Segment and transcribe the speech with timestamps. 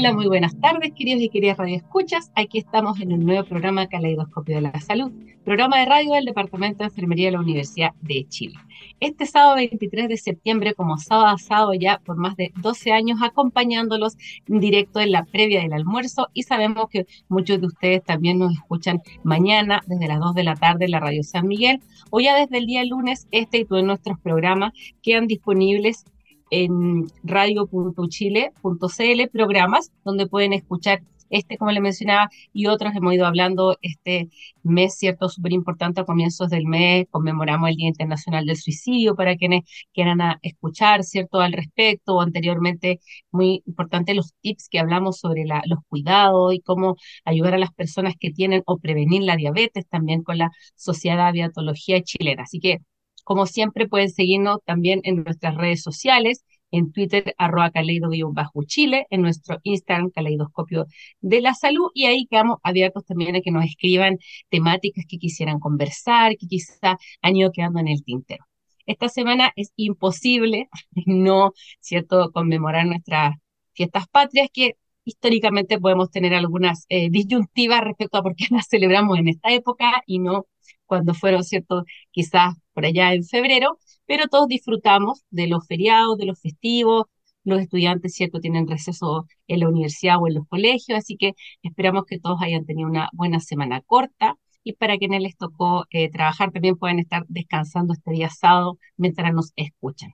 [0.00, 2.32] Hola, muy buenas tardes, queridos y queridas radioescuchas.
[2.34, 5.12] Aquí estamos en un nuevo programa Caleidoscopio de la Salud,
[5.44, 8.54] programa de radio del Departamento de Enfermería de la Universidad de Chile.
[8.98, 13.18] Este sábado 23 de septiembre, como sábado a sábado ya por más de 12 años,
[13.22, 14.16] acompañándolos
[14.48, 18.54] en directo en la previa del almuerzo y sabemos que muchos de ustedes también nos
[18.54, 22.34] escuchan mañana desde las 2 de la tarde en la Radio San Miguel o ya
[22.36, 26.06] desde el día lunes este y todos nuestros programas quedan disponibles
[26.50, 33.76] en radio.chile.cl programas donde pueden escuchar este, como le mencionaba, y otros hemos ido hablando
[33.82, 34.28] este
[34.62, 35.28] mes, ¿cierto?
[35.28, 39.62] Súper importante a comienzos del mes, conmemoramos el Día Internacional del Suicidio para quienes
[39.94, 41.40] quieran escuchar, ¿cierto?
[41.40, 47.54] Al respecto, anteriormente, muy importante los tips que hablamos sobre los cuidados y cómo ayudar
[47.54, 52.42] a las personas que tienen o prevenir la diabetes también con la Sociedad de Chilena.
[52.42, 52.80] Así que
[53.24, 59.58] como siempre, pueden seguirnos también en nuestras redes sociales, en Twitter, arroba caleido-chile, en nuestro
[59.62, 60.86] Instagram, caleidoscopio
[61.20, 64.18] de la salud, y ahí quedamos abiertos también a que nos escriban
[64.50, 68.44] temáticas que quisieran conversar, que quizá han ido quedando en el tintero.
[68.86, 70.68] Esta semana es imposible
[71.06, 73.36] no, ¿cierto?, conmemorar nuestras
[73.72, 79.18] fiestas patrias, que históricamente podemos tener algunas eh, disyuntivas respecto a por qué las celebramos
[79.18, 80.46] en esta época y no
[80.90, 81.84] cuando fueron, ¿cierto?
[82.10, 87.04] Quizás por allá en febrero, pero todos disfrutamos de los feriados, de los festivos,
[87.44, 88.40] los estudiantes, ¿cierto?
[88.40, 92.66] Tienen receso en la universidad o en los colegios, así que esperamos que todos hayan
[92.66, 97.24] tenido una buena semana corta y para quienes les tocó eh, trabajar también pueden estar
[97.28, 100.10] descansando este día sábado mientras nos escuchan.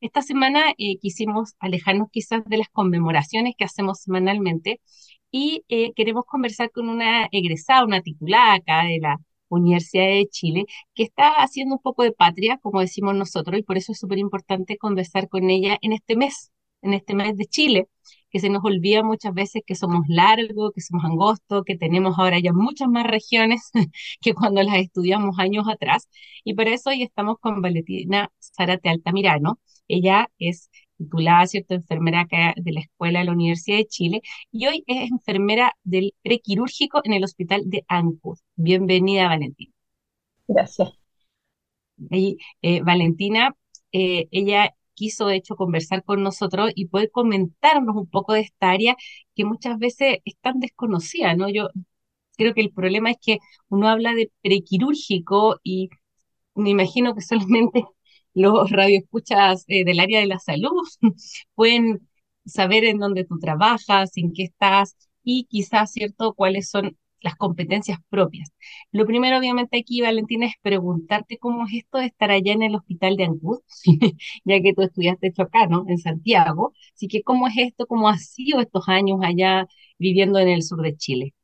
[0.00, 4.80] Esta semana eh, quisimos alejarnos quizás de las conmemoraciones que hacemos semanalmente
[5.30, 9.18] y eh, queremos conversar con una egresada, una titulada acá de la
[9.54, 13.76] Universidad de Chile, que está haciendo un poco de patria, como decimos nosotros, y por
[13.78, 17.88] eso es súper importante conversar con ella en este mes, en este mes de Chile,
[18.30, 22.38] que se nos olvida muchas veces que somos largos, que somos angostos, que tenemos ahora
[22.40, 23.70] ya muchas más regiones
[24.20, 26.08] que cuando las estudiamos años atrás.
[26.44, 29.58] Y por eso hoy estamos con Valentina Zárate Altamirano.
[29.88, 34.66] Ella es titulada, ¿cierto?, enfermera acá de la Escuela de la Universidad de Chile, y
[34.66, 38.38] hoy es enfermera del prequirúrgico en el Hospital de Ancud.
[38.56, 39.72] Bienvenida, Valentina.
[40.48, 40.92] Gracias.
[42.10, 43.54] Y, eh, Valentina,
[43.92, 48.70] eh, ella quiso, de hecho, conversar con nosotros y poder comentarnos un poco de esta
[48.70, 48.96] área
[49.34, 51.48] que muchas veces es tan desconocida, ¿no?
[51.48, 51.68] Yo
[52.36, 53.38] creo que el problema es que
[53.68, 55.90] uno habla de prequirúrgico y
[56.54, 57.84] me imagino que solamente
[58.34, 60.82] los radioescuchas eh, del área de la salud
[61.54, 62.08] pueden
[62.46, 67.98] saber en dónde tú trabajas, en qué estás y quizás, ¿cierto?, cuáles son las competencias
[68.10, 68.50] propias.
[68.92, 72.74] Lo primero, obviamente, aquí, Valentina, es preguntarte cómo es esto de estar allá en el
[72.74, 73.60] hospital de Ancud,
[74.44, 75.86] ya que tú estudiaste hecho acá, ¿no?
[75.88, 76.74] En Santiago.
[76.94, 77.86] Así que, ¿cómo es esto?
[77.86, 79.66] ¿Cómo ha sido estos años allá
[79.98, 81.34] viviendo en el sur de Chile?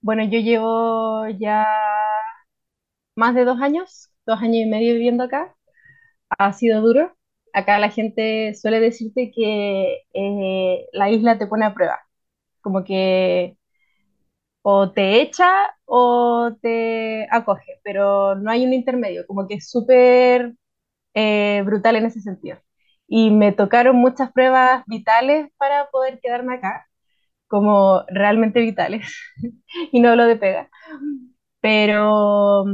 [0.00, 1.64] Bueno, yo llevo ya
[3.16, 5.54] más de dos años dos años y medio viviendo acá.
[6.38, 7.16] Ha sido duro.
[7.54, 12.00] Acá la gente suele decirte que eh, la isla te pone a prueba.
[12.62, 13.56] Como que
[14.62, 15.50] o te echa
[15.86, 20.54] o te acoge, pero no hay un intermedio, como que es súper
[21.14, 22.58] eh, brutal en ese sentido.
[23.08, 26.86] Y me tocaron muchas pruebas vitales para poder quedarme acá,
[27.48, 29.14] como realmente vitales,
[29.92, 30.70] y no hablo de pega.
[31.60, 32.64] Pero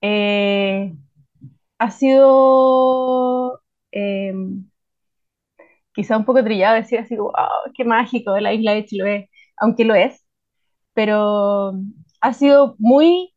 [0.00, 0.94] eh,
[1.78, 3.62] ha sido
[3.92, 4.34] eh,
[5.94, 7.32] quizá un poco trillado decir así, wow,
[7.74, 10.24] qué mágico la isla de Chiloé, aunque lo es,
[10.94, 11.74] pero
[12.22, 13.34] ha sido muy,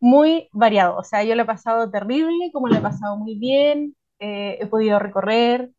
[0.00, 0.96] muy variado.
[0.98, 4.66] O sea, yo lo he pasado terrible, como lo he pasado muy bien, eh, he
[4.66, 5.70] podido recorrer,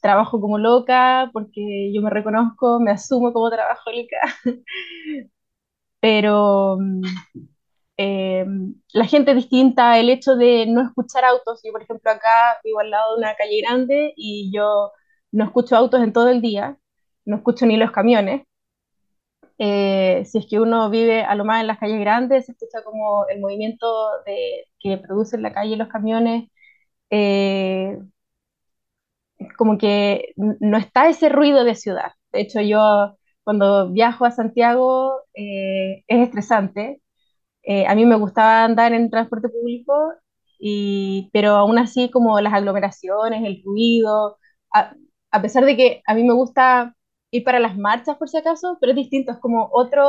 [0.00, 4.16] trabajo como loca, porque yo me reconozco, me asumo como trabajólica,
[6.00, 6.78] pero
[7.96, 8.44] eh,
[8.92, 11.60] la gente distinta, el hecho de no escuchar autos.
[11.64, 14.92] Yo, por ejemplo, acá vivo al lado de una calle grande y yo
[15.32, 16.78] no escucho autos en todo el día,
[17.24, 18.42] no escucho ni los camiones.
[19.58, 22.82] Eh, si es que uno vive a lo más en las calles grandes, se escucha
[22.84, 23.86] como el movimiento
[24.26, 26.50] de, que producen la calle los camiones,
[27.10, 27.98] eh,
[29.56, 32.12] como que no está ese ruido de ciudad.
[32.32, 37.00] De hecho, yo cuando viajo a Santiago eh, es estresante.
[37.66, 39.94] Eh, a mí me gustaba andar en transporte público,
[40.58, 44.38] y, pero aún así como las aglomeraciones, el ruido,
[44.74, 44.94] a,
[45.30, 46.94] a pesar de que a mí me gusta
[47.30, 50.04] ir para las marchas por si acaso, pero es distinto, es como otro,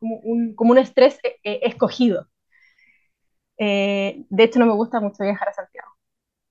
[0.00, 2.26] como un, como un estrés eh, escogido.
[3.58, 5.88] de hecho, no me gusta mucho viajar a Santiago.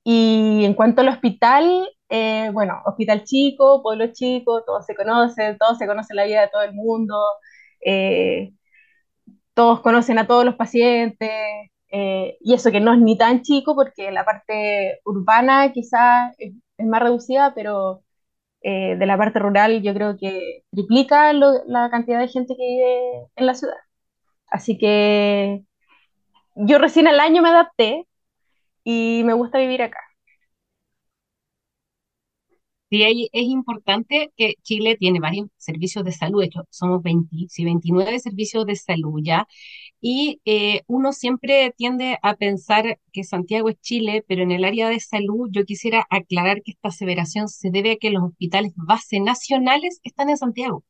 [0.03, 5.77] Y en cuanto al hospital, eh, bueno, hospital chico, pueblo chico, todos se conocen, todos
[5.79, 7.15] se conocen la vida de todo el mundo,
[7.85, 8.53] eh,
[9.53, 11.29] todos conocen a todos los pacientes,
[11.91, 16.53] eh, y eso que no es ni tan chico porque la parte urbana quizás es,
[16.79, 18.01] más reducida, pero
[18.63, 23.45] de la parte rural yo creo que triplica la cantidad de gente que vive en
[23.45, 23.75] la ciudad.
[24.47, 25.63] Así que
[26.55, 28.07] yo recién al año me adapté
[28.83, 29.99] y me gusta vivir acá.
[32.93, 38.19] Sí, es importante que Chile tiene varios servicios de salud, de hecho, somos 20, 29
[38.19, 39.47] servicios de salud ya,
[40.01, 44.89] y eh, uno siempre tiende a pensar que Santiago es Chile, pero en el área
[44.89, 49.19] de salud yo quisiera aclarar que esta aseveración se debe a que los hospitales base
[49.21, 50.83] nacionales están en Santiago.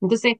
[0.00, 0.36] Entonces,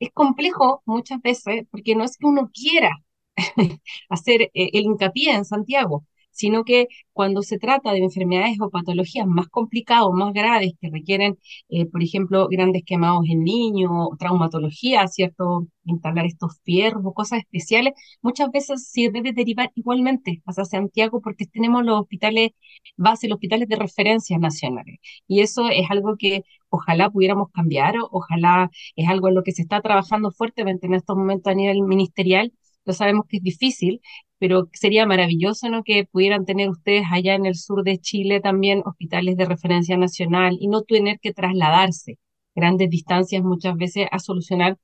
[0.00, 2.90] es complejo muchas veces porque no es que uno quiera
[4.08, 9.26] hacer eh, el hincapié en Santiago, sino que cuando se trata de enfermedades o patologías
[9.26, 11.38] más complicadas, más graves, que requieren,
[11.68, 15.68] eh, por ejemplo, grandes quemados en niños, traumatología, ¿cierto?
[15.84, 21.46] Instalar estos fierros o cosas especiales, muchas veces se debe derivar igualmente hacia Santiago porque
[21.46, 22.50] tenemos los hospitales
[22.96, 24.98] base, los hospitales de referencia nacionales.
[25.26, 29.62] Y eso es algo que ojalá pudiéramos cambiar, ojalá es algo en lo que se
[29.62, 32.52] está trabajando fuertemente en estos momentos a nivel ministerial.
[32.84, 34.00] Lo sabemos que es difícil,
[34.42, 35.84] pero sería maravilloso ¿no?
[35.84, 40.56] que pudieran tener ustedes allá en el sur de Chile también hospitales de referencia nacional
[40.58, 42.18] y no tener que trasladarse
[42.56, 44.78] grandes distancias muchas veces a solucionar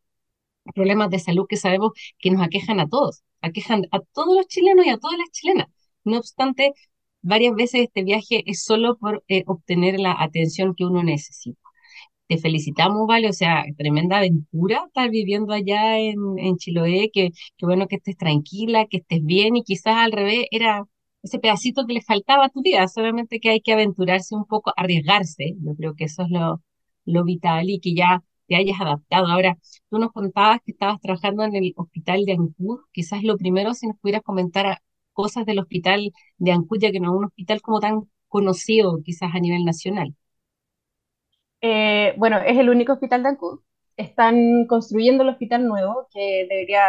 [0.76, 1.90] problemas de salud que sabemos
[2.20, 5.66] que nos aquejan a todos, aquejan a todos los chilenos y a todas las chilenas.
[6.04, 6.72] No obstante,
[7.20, 11.67] varias veces este viaje es solo por eh, obtener la atención que uno necesita
[12.28, 17.66] te felicitamos, Vale, o sea, tremenda aventura estar viviendo allá en, en Chiloé, que, que
[17.66, 20.84] bueno que estés tranquila, que estés bien y quizás al revés era
[21.22, 24.72] ese pedacito que le faltaba a tu vida, solamente que hay que aventurarse un poco,
[24.76, 26.62] arriesgarse, yo creo que eso es lo,
[27.04, 29.26] lo vital y que ya te hayas adaptado.
[29.26, 29.56] Ahora,
[29.90, 33.86] tú nos contabas que estabas trabajando en el hospital de Ancud, quizás lo primero si
[33.88, 34.78] nos pudieras comentar
[35.12, 39.34] cosas del hospital de Ancud, ya que no es un hospital como tan conocido quizás
[39.34, 40.14] a nivel nacional.
[41.60, 43.60] Eh, bueno, es el único hospital de Ancud.
[43.96, 46.82] Están construyendo el hospital nuevo, que debería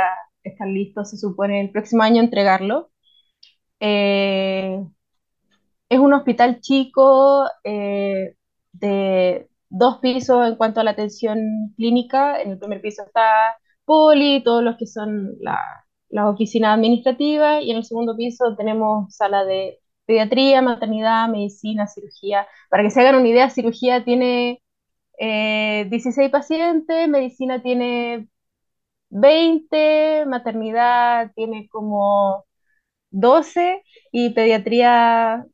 [0.44, 2.92] estar listo, se supone, el próximo año entregarlo.
[3.80, 4.84] Eh,
[5.90, 8.36] es un hospital chico eh,
[8.74, 12.42] de dos pisos en cuanto a la atención clínica.
[12.42, 15.60] En el primer piso está Poli, todos los que son la,
[16.10, 19.79] las oficinas administrativas, y en el segundo piso tenemos sala de
[20.10, 22.48] pediatría, maternidad, medicina, cirugía.
[22.70, 24.64] Para que se hagan una idea, cirugía tiene
[25.20, 28.28] 16 eh, pacientes, medicina tiene
[29.10, 32.46] 20, maternidad tiene como
[33.12, 35.46] 12 y pediatría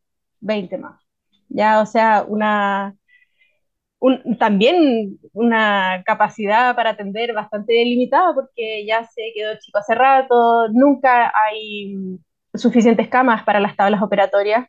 [0.42, 1.02] 20 más.
[1.50, 2.96] Ya, o sea, una
[4.40, 11.32] también una capacidad para atender bastante limitada porque ya se quedó chico hace rato, nunca
[11.36, 12.20] hay
[12.58, 14.68] suficientes camas para las tablas operatorias.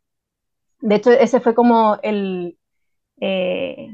[0.81, 2.59] De hecho, ese fue como el,
[3.21, 3.89] eh,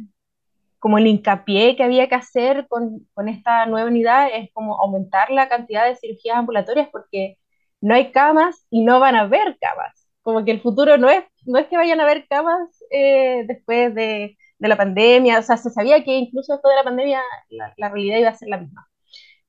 [0.78, 5.30] como el hincapié que había que hacer con, con, esta nueva unidad, es como aumentar
[5.30, 7.38] la cantidad de cirugías ambulatorias porque
[7.80, 10.08] no hay camas y no van a haber camas.
[10.22, 13.94] Como que el futuro no es, no es que vayan a haber camas eh, después
[13.94, 17.74] de, de, la pandemia, o sea, se sabía que incluso después de la pandemia la,
[17.76, 18.88] la realidad iba a ser la misma.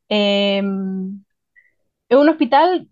[0.10, 0.62] Eh,
[2.10, 2.90] es un hospital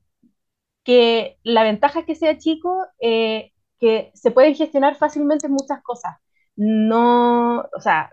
[0.91, 6.17] que la ventaja es que sea chico, eh, que se pueden gestionar fácilmente muchas cosas.
[6.55, 8.11] No, o sea,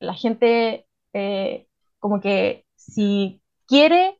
[0.00, 1.68] la gente eh,
[2.00, 4.18] como que si quiere,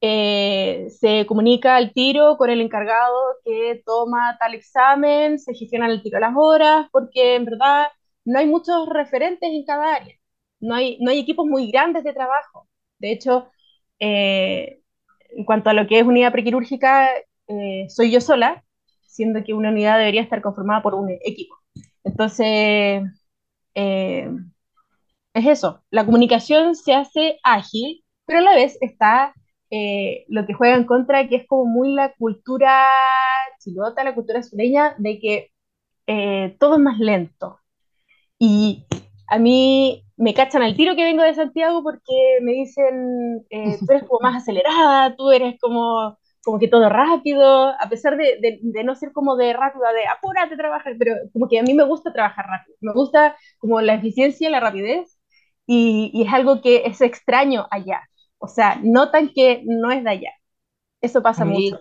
[0.00, 6.02] eh, se comunica al tiro con el encargado que toma tal examen, se gestiona el
[6.02, 7.86] tiro las horas, porque en verdad
[8.24, 10.14] no hay muchos referentes en cada área,
[10.60, 12.68] no hay, no hay equipos muy grandes de trabajo.
[12.98, 13.50] De hecho,
[15.36, 17.08] en cuanto a lo que es unidad prequirúrgica,
[17.48, 18.64] eh, soy yo sola,
[19.02, 21.54] siendo que una unidad debería estar conformada por un equipo.
[22.04, 23.02] Entonces,
[23.74, 24.30] eh,
[25.34, 29.34] es eso, la comunicación se hace ágil, pero a la vez está
[29.70, 32.86] eh, lo que juega en contra, que es como muy la cultura
[33.58, 35.50] chilota, la cultura sureña, de que
[36.58, 37.58] todo es más lento.
[38.38, 38.84] Y
[39.34, 42.12] a mí me cachan al tiro que vengo de Santiago porque
[42.42, 47.68] me dicen, eh, tú eres como más acelerada, tú eres como, como que todo rápido,
[47.80, 51.48] a pesar de, de, de no ser como de rápida, de apúrate, trabaja, pero como
[51.48, 55.18] que a mí me gusta trabajar rápido, me gusta como la eficiencia, la rapidez,
[55.66, 58.02] y, y es algo que es extraño allá.
[58.38, 60.30] O sea, notan que no es de allá.
[61.00, 61.76] Eso pasa mucho.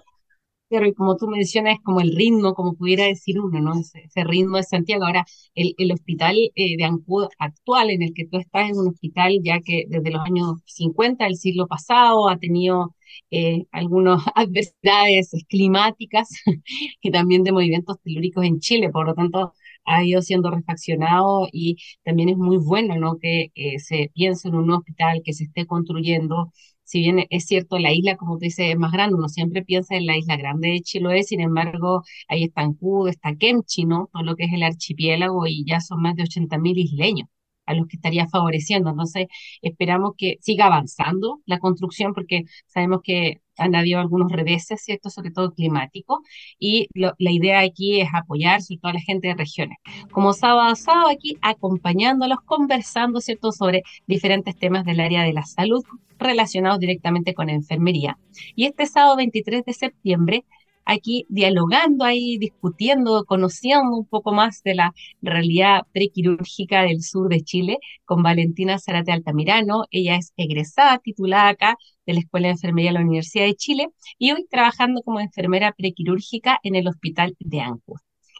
[0.88, 3.80] Y como tú mencionas, como el ritmo, como pudiera decir uno, ¿no?
[3.80, 5.06] Ese, ese ritmo de Santiago.
[5.06, 5.25] Ahora,
[5.56, 9.39] el, el hospital eh, de Ancud actual en el que tú estás es un hospital
[9.44, 12.96] ya que desde los años 50 del siglo pasado ha tenido
[13.32, 16.30] eh, algunas adversidades climáticas
[17.01, 19.53] y también de movimientos telúricos en Chile, por lo tanto
[19.86, 23.18] ha ido siendo refaccionado y también es muy bueno ¿no?
[23.20, 26.51] que eh, se piense en un hospital que se esté construyendo
[26.94, 29.96] si bien es cierto, la isla, como tú dices, es más grande, uno siempre piensa
[29.96, 34.10] en la isla grande de Chiloé, sin embargo, ahí está Ancud, está Kemchi, ¿no?
[34.14, 37.28] Todo lo que es el archipiélago y ya son más de 80.000 isleños
[37.66, 38.90] a los que estaría favoreciendo.
[38.92, 39.28] Entonces,
[39.62, 45.10] esperamos que siga avanzando la construcción porque sabemos que han habido algunos reveses, ¿cierto?
[45.10, 46.20] Sobre todo climáticos,
[46.60, 49.78] y la idea aquí es apoyar sobre todo a la gente de regiones.
[50.12, 53.52] Como sábado a sábado aquí acompañándolos, conversando, ¿cierto?
[53.52, 55.84] Sobre diferentes temas del área de la salud
[56.20, 58.18] relacionados directamente con enfermería.
[58.56, 60.46] Y este sábado 23 de septiembre
[60.86, 67.42] aquí dialogando ahí, discutiendo, conociendo un poco más de la realidad prequirúrgica del sur de
[67.42, 69.86] Chile con Valentina Zarate Altamirano.
[69.92, 73.88] Ella es egresada, titulada acá de la Escuela de Enfermería de la Universidad de Chile
[74.18, 77.98] y hoy trabajando como enfermera prequirúrgica en el Hospital de Ancud.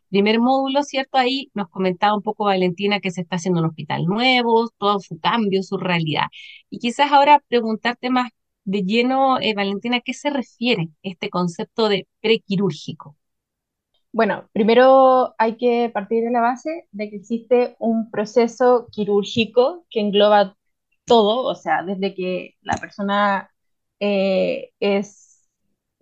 [0.10, 1.18] Primer módulo, ¿cierto?
[1.18, 5.20] Ahí nos comentaba un poco Valentina que se está haciendo un hospital nuevo, todo su
[5.20, 6.26] cambio, su realidad.
[6.70, 8.30] Y quizás ahora preguntarte más
[8.66, 13.18] de lleno, eh, Valentina, ¿a qué se refiere este concepto de prequirúrgico?
[14.12, 20.02] Bueno, primero hay que partir de la base de que existe un proceso quirúrgico que
[20.02, 20.56] engloba
[21.06, 23.50] todo, o sea, desde que la persona
[24.00, 25.48] eh, es,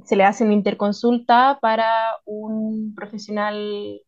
[0.03, 1.89] se le hace una interconsulta para
[2.25, 4.01] un profesional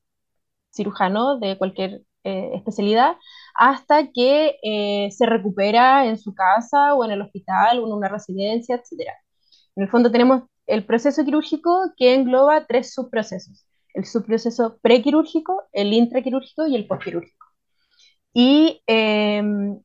[0.71, 3.17] cirujano de cualquier eh, especialidad
[3.55, 8.07] hasta que eh, se recupera en su casa o en el hospital o en una
[8.09, 9.09] residencia, etc.
[9.75, 13.65] En el fondo tenemos el proceso quirúrgico que engloba tres subprocesos.
[13.93, 17.45] El subproceso prequirúrgico, el intraquirúrgico y el postquirúrgico.
[18.33, 19.79] Y em,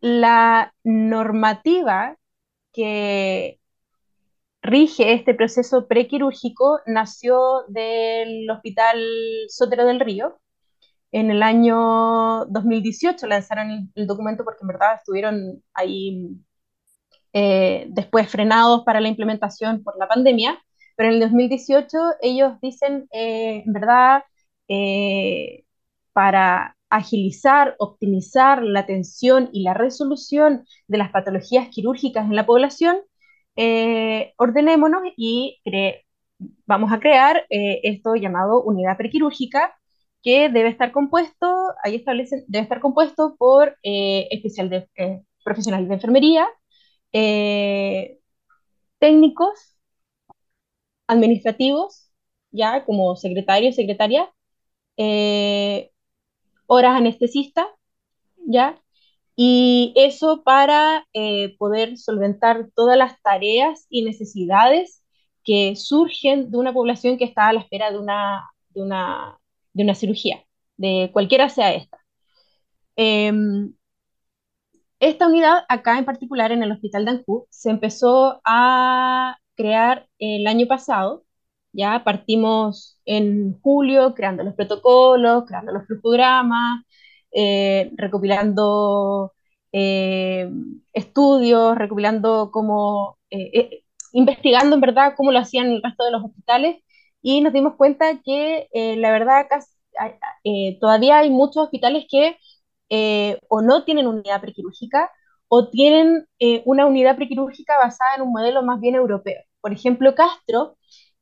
[0.00, 2.16] la normativa
[2.72, 3.60] que
[4.62, 9.00] rige este proceso prequirúrgico nació del Hospital
[9.48, 10.38] Sotero del Río,
[11.12, 16.38] en el año 2018 lanzaron el, documento porque en verdad estuvieron ahí
[17.32, 20.58] eh, después frenados para la implementación por la pandemia,
[20.96, 24.22] pero en el 2018 ellos dicen, eh, en verdad,
[24.68, 25.64] eh,
[26.12, 32.98] para agilizar, optimizar la atención y la resolución de las patologías quirúrgicas en la población,
[34.36, 35.60] ordenémonos y
[36.66, 39.77] vamos a crear esto llamado unidad prequirúrgica,
[40.22, 41.46] que debe estar compuesto,
[41.84, 46.46] ahí establecen, debe estar compuesto por eh, especial de, eh, profesionales de enfermería,
[47.12, 48.18] eh,
[49.00, 49.76] técnicos,
[51.06, 52.10] administrativos,
[52.50, 54.30] ya como secretario, secretaria,
[54.96, 55.90] eh,
[56.66, 57.68] horas anestesista,
[58.46, 58.80] ya,
[59.36, 61.06] y eso para
[61.58, 65.04] poder solventar todas las tareas y necesidades
[65.44, 69.37] que surgen de una población que está a la espera de una, de una
[69.78, 70.44] de una cirugía,
[70.76, 71.98] de cualquiera sea esta.
[72.96, 73.32] Eh,
[75.00, 80.46] esta unidad, acá en particular en el Hospital de Ancú, se empezó a crear el
[80.46, 81.24] año pasado.
[81.72, 86.84] Ya partimos en julio creando los protocolos, creando los flujogramas,
[87.32, 89.34] eh, recopilando
[89.72, 90.50] eh,
[90.92, 96.82] estudios, recopilando cómo, eh, investigando en verdad cómo lo hacían el resto de los hospitales
[97.28, 99.46] y nos dimos cuenta que eh, la verdad
[100.44, 102.38] eh, todavía hay muchos hospitales que
[102.88, 105.10] eh, o no tienen unidad prequirúrgica
[105.48, 106.26] o tienen
[106.64, 109.42] una unidad prequirúrgica basada en un modelo más bien europeo.
[109.60, 110.76] Por ejemplo, Castro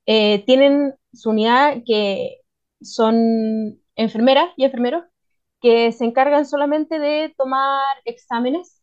[0.04, 2.38] tienen su unidad que
[2.80, 5.04] son enfermeras y enfermeros
[5.60, 8.82] que se encargan solamente de tomar exámenes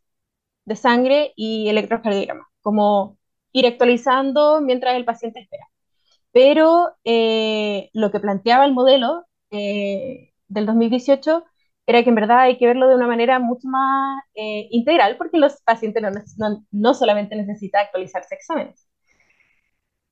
[0.65, 3.17] de sangre y electrocardiograma, como
[3.53, 5.67] ir actualizando mientras el paciente espera
[6.33, 11.45] pero eh, lo que planteaba el modelo eh, del 2018
[11.85, 15.37] era que en verdad hay que verlo de una manera mucho más eh, integral, porque
[15.37, 16.03] los pacientes
[16.37, 18.87] no, no, solamente necesitan actualizarse exámenes.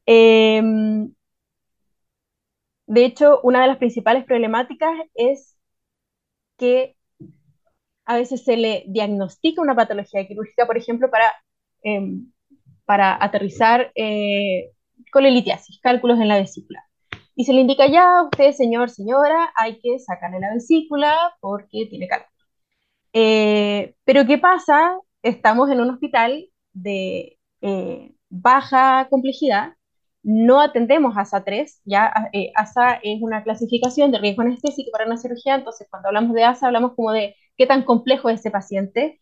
[0.06, 1.14] Em,
[2.86, 5.58] de hecho, una de las principales problemáticas es
[6.58, 6.96] que
[8.06, 11.32] a veces se le diagnostica una patología quirúrgica, por ejemplo, para,
[11.84, 12.32] em,
[12.86, 13.92] para aterrizar
[15.12, 16.84] colelitiasis, cálculos en la vesícula.
[17.36, 22.08] Y se le indica ya, usted, señor, señora, hay que sacarle la vesícula porque tiene
[22.08, 22.32] cálculo.
[23.14, 24.98] Eh, pero ¿qué pasa?
[25.22, 29.74] Estamos en un hospital de eh, baja complejidad,
[30.24, 35.18] no atendemos ASA 3, ya eh, ASA es una clasificación de riesgo anestésico para una
[35.18, 39.20] cirugía, entonces cuando hablamos de ASA hablamos como de qué tan complejo es ese paciente,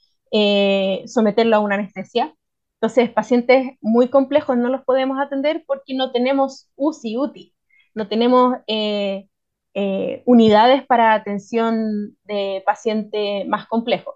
[1.08, 2.36] someterlo a una anestesia.
[2.82, 7.54] Entonces, pacientes muy complejos no los podemos atender porque no tenemos UCI, UTI
[7.96, 9.28] no tenemos eh,
[9.74, 14.16] eh, unidades para atención de paciente más complejo.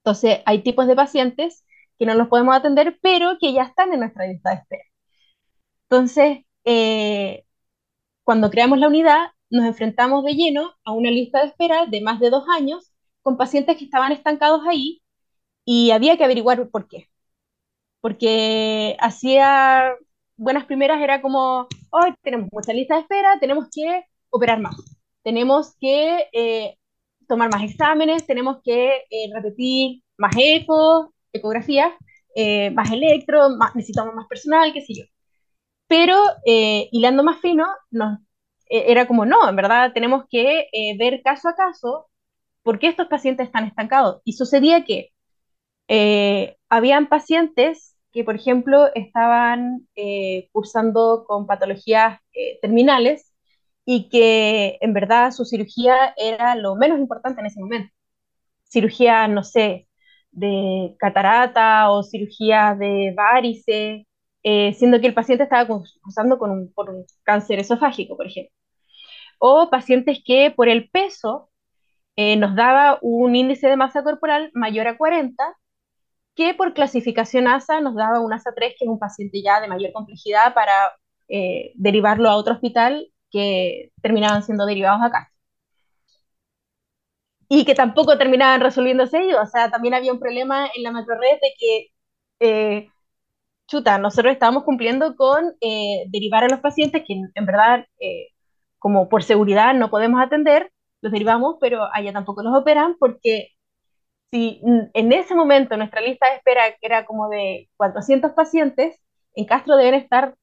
[0.00, 1.64] Entonces, hay tipos de pacientes
[1.98, 4.84] que no los podemos atender, pero que ya están en nuestra lista de espera.
[5.88, 7.44] Entonces, eh,
[8.24, 12.20] cuando creamos la unidad, nos enfrentamos de lleno a una lista de espera de más
[12.20, 12.92] de dos años
[13.22, 15.02] con pacientes que estaban estancados ahí
[15.64, 17.08] y había que averiguar por qué.
[18.06, 19.92] Porque hacía
[20.36, 24.76] buenas primeras era como, hoy tenemos mucha lista de espera, tenemos que operar más,
[25.24, 26.76] tenemos que eh,
[27.26, 31.94] tomar más exámenes, tenemos que eh, repetir más ecos, ecografías,
[32.36, 35.04] eh, más electro, más, necesitamos más personal, qué sé yo.
[35.88, 36.16] Pero
[36.92, 38.20] hilando más fino, nos,
[38.68, 42.06] era como, no, en verdad tenemos que ver caso a caso
[42.62, 44.22] por qué estos pacientes están estancados.
[44.24, 45.12] Y sucedía que
[46.68, 53.34] habían pacientes que, por ejemplo, estaban eh, cursando con patologías eh, terminales
[53.84, 57.92] y que en verdad su cirugía era lo menos importante en ese momento.
[58.64, 59.88] Cirugía, no sé,
[60.30, 64.06] de catarata o cirugía de varices,
[64.42, 68.54] eh, siendo que el paciente estaba cursando con un, por un cáncer esofágico, por ejemplo.
[69.38, 71.50] O pacientes que por el peso
[72.16, 75.56] nos daba un índice de masa corporal mayor a 40
[76.36, 79.68] que por clasificación ASA nos daba un ASA 3, que es un paciente ya de
[79.68, 80.72] mayor complejidad, para
[81.28, 85.32] eh, derivarlo a otro hospital que terminaban siendo derivados acá.
[87.48, 91.38] Y que tampoco terminaban resolviéndose ellos, o sea, también había un problema en la macrored
[91.40, 91.86] de que,
[92.40, 92.88] eh,
[93.68, 97.86] chuta, nosotros estábamos cumpliendo con eh, derivar a los pacientes que en verdad,
[98.78, 100.72] como por seguridad no podemos atender,
[101.02, 103.55] los derivamos, pero allá tampoco los operan porque
[104.30, 104.60] si
[104.94, 109.00] en ese momento nuestra lista de espera era como de 400 pacientes,
[109.34, 110.34] en Castro deben estar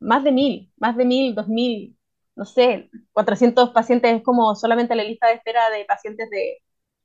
[0.00, 1.96] más de mil, más de mil, dos mil,
[2.36, 6.58] no sé, 400 pacientes es como solamente la lista de espera de pacientes de,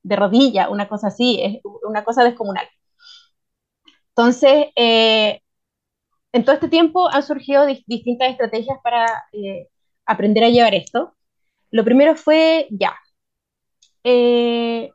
[0.03, 2.67] de rodilla, una cosa así, es una cosa descomunal.
[4.09, 5.41] Entonces, eh,
[6.33, 9.69] en todo este tiempo han surgido distintas estrategias para eh,
[10.05, 11.15] aprender a llevar esto.
[11.71, 12.95] Lo primero fue, ya,
[14.03, 14.91] eh,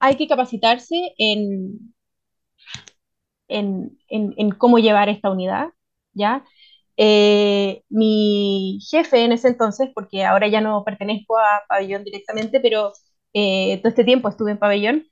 [0.00, 1.92] hay que capacitarse en,
[3.48, 5.68] en, cómo llevar esta unidad,
[6.12, 6.44] ¿ya?
[6.96, 12.92] Eh, mi jefe en ese entonces, porque ahora ya no pertenezco a pabellón directamente, pero
[13.34, 15.06] eh, todo este tiempo estuve en pabellón,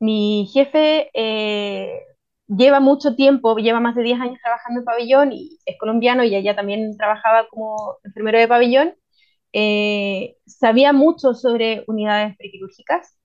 [0.00, 2.02] mi jefe eh,
[2.48, 6.34] lleva mucho tiempo, lleva más de 10 años trabajando en pabellón y es colombiano y
[6.34, 8.94] allá también trabajaba como enfermero de pabellón.
[10.46, 13.16] sabía mucho sobre unidades prequirúrgicas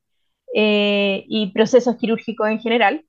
[0.54, 3.06] eh, y procesos quirúrgicos en general.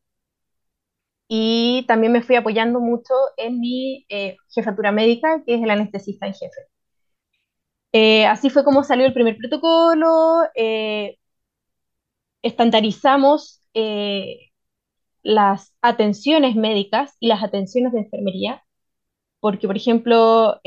[1.28, 6.26] Y también me fui apoyando mucho en mi eh, jefatura médica, que es el anestesista
[6.26, 6.60] en jefe.
[7.92, 10.42] Eh, así fue como salió el primer protocolo,
[12.42, 13.62] estandarizamos
[15.22, 18.62] las atenciones médicas y las atenciones de enfermería,
[19.40, 20.60] porque, por ejemplo,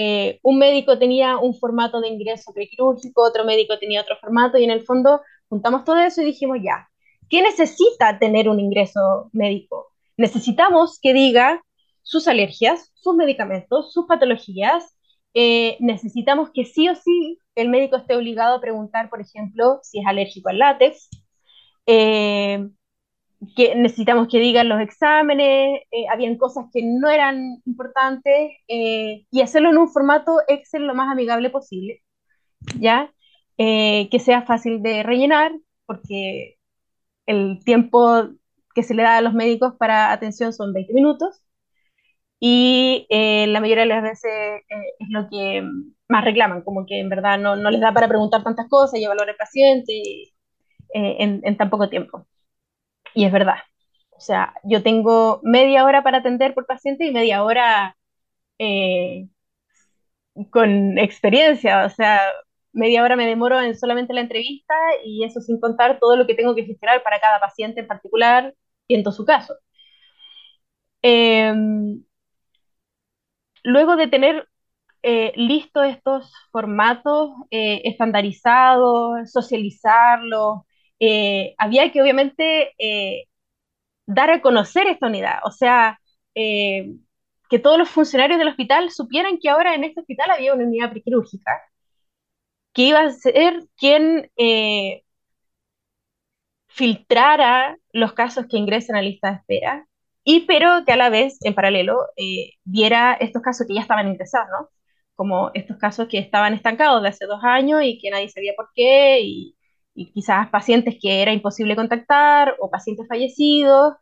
[0.44, 4.72] un médico tenía un formato de ingreso prequirúrgico, otro médico tenía otro formato, y en
[4.72, 6.90] el fondo juntamos todo eso y dijimos, ya,
[7.30, 9.92] ¿qué necesita tener un ingreso médico?
[10.18, 11.62] Necesitamos que diga
[12.02, 14.96] sus alergias, sus medicamentos, sus patologías.
[15.34, 20.00] Eh, necesitamos que sí o sí el médico esté obligado a preguntar, por ejemplo, si
[20.00, 21.10] es alérgico al látex.
[21.88, 22.70] Eh,
[23.56, 29.70] que necesitamos que digan los exámenes, eh, habían cosas que no eran importantes, y hacerlo
[29.70, 32.02] en un formato Excel lo más amigable posible,
[32.80, 33.12] ¿ya?
[33.58, 35.52] Eh, que sea fácil de rellenar,
[35.86, 36.58] porque
[37.28, 38.30] el tiempo
[38.76, 41.44] que se le da a los médicos para atención son 20 minutos
[42.40, 44.32] y eh, la mayoría de las veces
[44.70, 45.64] eh, es lo que
[46.10, 49.04] más reclaman, como que en verdad no, no, les da para preguntar tantas cosas y
[49.06, 49.94] evaluar al paciente.
[50.94, 52.28] eh, en, tan poco tiempo.
[53.16, 53.58] Y es verdad.
[54.12, 57.98] O sea, yo tengo media hora para atender por paciente y media hora
[60.52, 61.86] con experiencia.
[61.86, 62.22] O sea,
[62.76, 66.36] media hora me demoro en solamente la entrevista y eso sin contar todo lo que
[66.36, 68.54] tengo que gestionar para cada paciente en particular
[68.88, 69.56] y en todo su caso.
[71.02, 72.04] Em,
[73.64, 74.48] luego de tener
[75.04, 80.62] eh, listos estos formatos eh, estandarizados, socializarlos,
[81.00, 82.74] eh, había que obviamente
[84.08, 86.00] dar a conocer esta unidad, o sea,
[86.34, 90.92] que todos los funcionarios del hospital supieran que ahora en este hospital había una unidad
[90.92, 91.52] prequirúrgica,
[92.76, 94.30] que iba a ser quien
[96.68, 99.88] filtrara los casos que ingresan a lista de espera,
[100.24, 102.00] y pero que a la vez, en paralelo,
[102.64, 104.70] viera estos casos que ya estaban ingresados, ¿no?
[105.16, 108.70] como estos casos que estaban estancados de hace dos años y que nadie sabía por
[108.76, 109.56] qué, y,
[110.14, 113.96] quizás pacientes que era imposible contactar o pacientes fallecidos.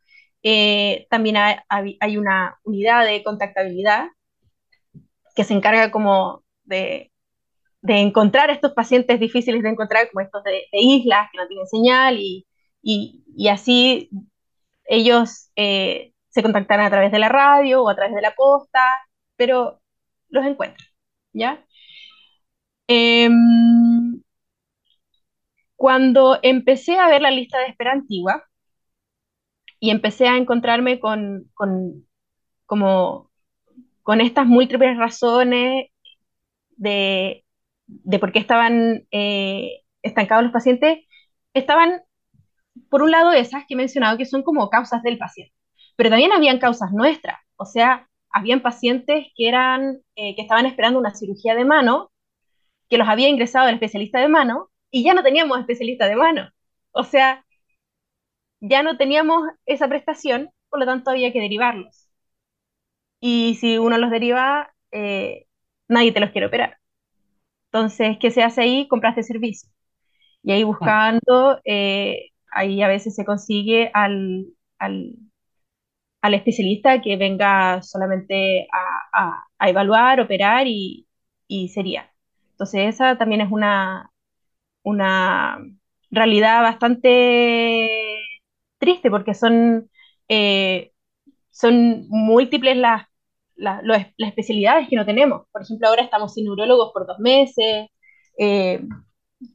[0.44, 4.08] Eh, también hay, una unidad de contactabilidad
[5.36, 7.12] que se encarga como de,
[7.84, 12.18] de, encontrar estos pacientes difíciles de encontrar, como estos de, islas que no tienen señal,
[12.20, 12.46] y,
[12.82, 14.10] y, así
[14.86, 18.82] ellos eh, se contactan a través de la radio o a través de la posta,
[19.38, 19.82] pero
[20.30, 20.88] los encuentran.
[21.34, 21.66] ¿ya?
[22.88, 24.22] Em,
[25.76, 28.44] cuando empecé a ver la lista de espera antigua
[29.80, 31.52] y empecé a encontrarme con,
[32.66, 33.30] como,
[34.04, 35.88] con estas múltiples razones
[36.78, 37.43] de,
[38.20, 41.00] por qué estaban eh, estancados los pacientes,
[41.54, 42.02] estaban,
[42.90, 45.54] por un lado, esas que he mencionado, que son como causas del paciente,
[45.96, 51.00] pero también habían causas nuestras, o sea, habían pacientes que, eran, eh, que estaban esperando
[51.00, 52.12] una cirugía de mano,
[52.90, 56.50] que los había ingresado el especialista de mano, y ya no teníamos especialista de mano.
[56.92, 57.46] O sea,
[58.62, 62.10] ya no teníamos esa prestación, por lo tanto había que derivarlos.
[63.20, 65.48] Y si uno los deriva, eh,
[65.88, 66.78] nadie te los quiere operar.
[67.74, 68.88] Entonces, ¿qué se hace ahí?
[68.88, 69.68] Compraste servicio.
[70.44, 74.46] Y ahí buscando, eh, ahí a veces se consigue al,
[74.78, 75.16] al,
[76.22, 81.08] al especialista que venga solamente a, evaluar, operar y,
[81.74, 82.12] sería.
[82.52, 84.12] Entonces esa también es una,
[84.84, 85.58] una
[86.12, 87.90] realidad bastante
[88.78, 89.90] triste porque son,
[90.30, 90.94] eh,
[91.52, 93.08] son múltiples las,
[93.56, 93.82] las,
[94.18, 95.48] especialidades que no tenemos.
[95.52, 97.88] Por ejemplo, ahora estamos sin neurólogos por dos meses,
[98.38, 98.82] eh,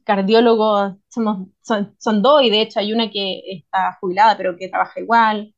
[0.05, 4.69] cardiólogos somos, son, son dos y de hecho hay una que está jubilada pero que
[4.69, 5.53] trabaja igual.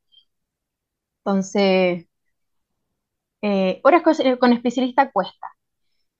[1.24, 2.06] Entonces,
[3.42, 4.02] eh, horas
[4.38, 5.46] con, especialista cuesta.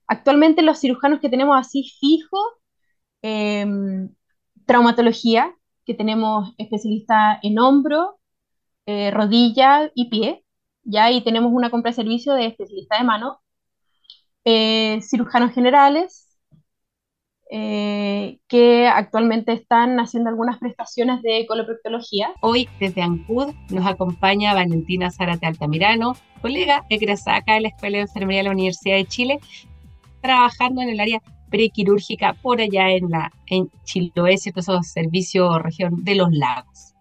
[0.09, 2.39] Actualmente los cirujanos que tenemos así fijo,
[3.23, 4.15] em,
[4.67, 5.55] traumatología,
[5.87, 8.21] que tenemos especialista en hombro,
[8.87, 10.45] eh, rodilla y pie,
[10.85, 13.41] ya ahí tenemos una compra de servicio de especialista de mano,
[14.45, 16.29] eh, cirujanos generales,
[17.55, 22.33] eh, que actualmente están haciendo algunas prestaciones de coloproctología.
[22.41, 28.05] Hoy desde Ancud nos acompaña Valentina Zárate Altamirano, colega egresada acá de la Escuela de
[28.05, 29.41] Enfermería de la Universidad de Chile,
[30.23, 34.61] trabajando en el área prequirúrgica por allá en, la, en Chiloé, ¿cierto?
[34.61, 36.92] Esos servicios región de los lagos.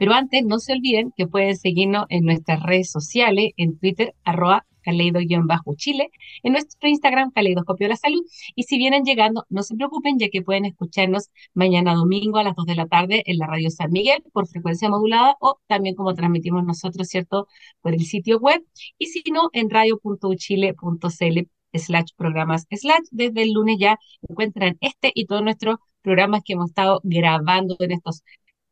[0.00, 4.64] Pero antes, no se olviden que pueden seguirnos en nuestras redes sociales, en Twitter, arroba
[4.82, 6.08] Caleido-Chile,
[6.42, 8.22] en nuestro Instagram, Caleidoscopio de la Salud.
[8.54, 12.56] Y si vienen llegando, no se preocupen, ya que pueden escucharnos mañana domingo a las
[12.56, 16.14] 2 de la tarde en la radio San Miguel por frecuencia modulada o también como
[16.14, 17.46] transmitimos nosotros, ¿cierto?
[17.82, 18.64] Por el sitio web.
[18.96, 21.40] Y si no, en radio.uchile.cl
[21.74, 23.04] slash programas slash.
[23.10, 27.92] Desde el lunes ya encuentran este y todos nuestros programas que hemos estado grabando en
[27.92, 28.22] estos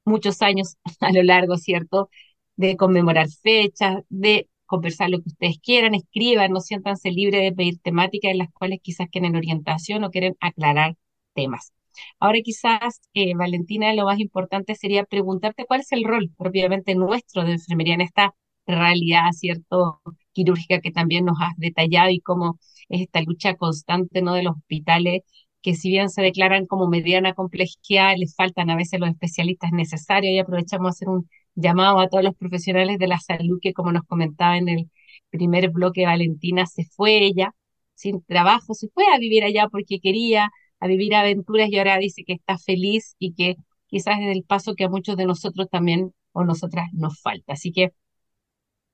[0.09, 2.11] muchos años a lo largo, ¿cierto?
[2.57, 7.79] De conmemorar fechas, de conversar lo que ustedes quieran, escriban, no siéntanse libres de pedir
[7.81, 10.97] temáticas en las cuales quizás quieren orientación o quieren aclarar
[11.35, 11.73] temas.
[12.21, 17.45] Ahora quizás, eh, Valentina, lo más importante sería preguntarte cuál es el rol propiamente nuestro
[17.45, 18.35] de enfermería en esta
[18.67, 20.01] realidad, ¿cierto?
[20.33, 24.35] Quirúrgica que también nos has detallado y cómo es esta lucha constante, ¿no?
[24.35, 25.23] De los hospitales
[25.63, 30.33] que si bien se declaran como mediana complejidad, les faltan a veces los especialistas necesarios
[30.33, 34.05] y aprovechamos hacer un llamado a todos los profesionales de la salud que, como nos
[34.05, 34.91] comentaba en el
[35.31, 37.55] primer bloque, Valentina se fue ella
[37.95, 42.23] sin trabajo, se fue a vivir allá porque quería, a vivir aventuras y ahora dice
[42.25, 43.57] que está feliz y que
[43.89, 47.55] quizás es el paso que a muchos de nosotros también o nosotras nos falta.
[47.55, 47.93] Así que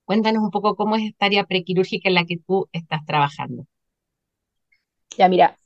[0.07, 3.67] cuéntanos un poco cómo es esta área prequirúrgica en la que tú estás trabajando.
[5.19, 5.57] Ya, mira.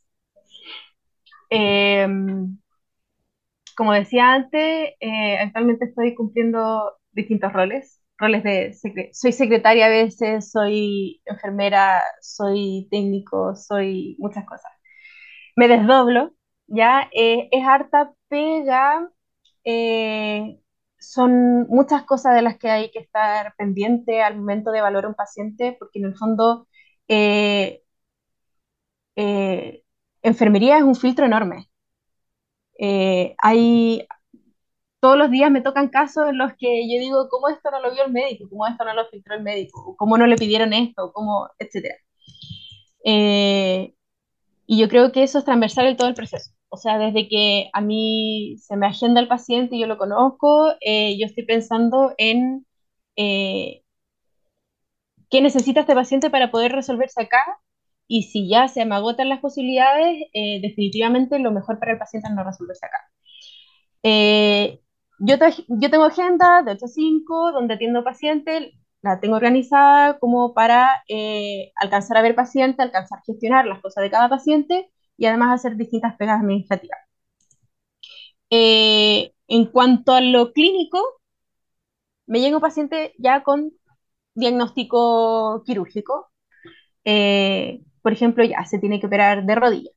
[1.50, 2.58] Em,
[3.76, 8.74] como decía antes, eh, actualmente estoy cumpliendo distintos roles, roles de,
[9.12, 14.72] soy secretaria a veces, soy enfermera, soy técnico, soy muchas cosas.
[15.56, 16.34] Me desdoblo,
[16.68, 17.10] ¿ya?
[17.14, 19.08] Eh, es harta pega,
[19.64, 20.60] eh,
[21.00, 25.16] son muchas cosas de las que hay que estar pendiente al momento de valorar un
[25.16, 26.68] paciente, porque en el fondo
[30.22, 31.68] enfermería es un filtro enorme.
[32.78, 34.06] Eh, hay,
[35.00, 37.92] todos los días me tocan casos en los que yo digo, ¿cómo esto no lo
[37.92, 38.48] vio el médico?
[38.48, 39.96] ¿Cómo esto no lo filtró el médico?
[39.98, 41.12] ¿Cómo no le pidieron esto?
[41.12, 41.48] ¿Cómo?
[41.58, 41.96] Etcétera.
[43.04, 43.94] Eh,
[44.66, 46.52] y yo creo que eso es transversal en todo el proceso.
[46.68, 50.74] O sea, desde que a mí se me agenda el paciente y yo lo conozco,
[50.80, 52.66] eh, yo estoy pensando en
[53.16, 53.82] qué
[55.40, 57.60] necesita este paciente para poder resolverse acá
[58.08, 62.28] y si ya se me agotan las posibilidades, eh, definitivamente lo mejor para el paciente
[62.28, 62.98] es no resolverse acá.
[64.02, 64.80] Eh,
[65.18, 71.02] yo, tengo agenda de 8 a 5, donde atiendo pacientes, la tengo organizada como para
[71.08, 75.54] eh, alcanzar a ver paciente, alcanzar a gestionar las cosas de cada paciente y además
[75.54, 76.98] hacer distintas pegas administrativas.
[78.50, 80.98] en cuanto a lo clínico,
[82.26, 83.72] me llega un paciente ya con
[84.34, 86.30] diagnóstico quirúrgico,
[88.08, 89.90] por ejemplo, ya se tiene que operar de rodilla.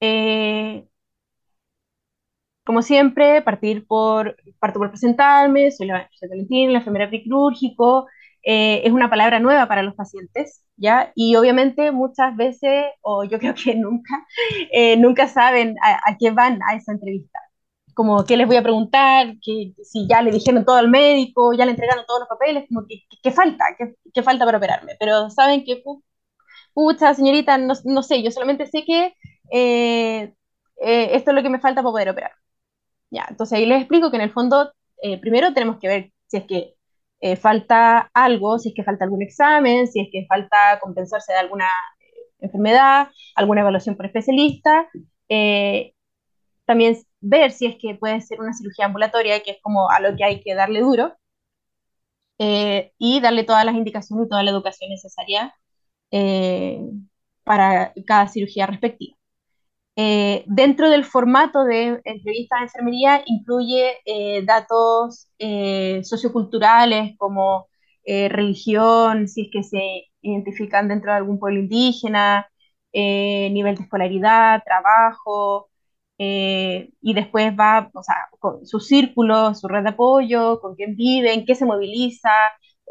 [0.00, 0.88] Eh,
[2.64, 8.08] como siempre, partir por, parto por presentarme, soy la Valentín, la enfermera prequirúrgico,
[8.42, 11.12] eh, es una palabra nueva para los pacientes, ¿ya?
[11.14, 14.26] Y obviamente muchas veces, o yo creo que nunca,
[14.72, 17.38] eh, nunca saben a, qué van a esa entrevista.
[17.94, 21.64] Como qué les voy a preguntar, que, si ya le dijeron todo al médico, ya
[21.64, 23.64] le entregaron todos los papeles, como que, qué falta,
[24.12, 24.94] qué, falta para operarme.
[24.98, 25.82] Pero saben que
[26.74, 29.14] pucha, señorita, no, sé, yo solamente sé que
[29.50, 30.34] eh,
[30.82, 32.32] eh, esto es lo que me falta para poder operar.
[33.10, 36.38] Ya, entonces ahí les explico que en el fondo, eh, primero tenemos que ver si
[36.38, 36.76] es que
[37.40, 41.68] falta algo, si es que falta algún examen, si es que falta compensarse de alguna
[42.40, 44.88] enfermedad, alguna evaluación por especialista.
[46.66, 50.16] también ver si es que puede ser una cirugía ambulatoria, que es como a lo
[50.16, 51.16] que hay que darle duro,
[52.38, 55.54] y darle todas las indicaciones y toda la educación necesaria
[56.12, 56.78] eh,
[57.44, 59.16] para cada cirugía respectiva.
[59.96, 65.28] Eh, dentro del formato de entrevistas de enfermería incluye eh, datos
[66.04, 67.68] socioculturales como
[68.06, 72.48] religión, si es que se identifican dentro de algún pueblo indígena,
[72.92, 75.70] nivel de escolaridad, trabajo,
[76.18, 81.44] y después va, o sea, con su círculo, su red de apoyo, con quién viven,
[81.46, 82.30] qué se moviliza,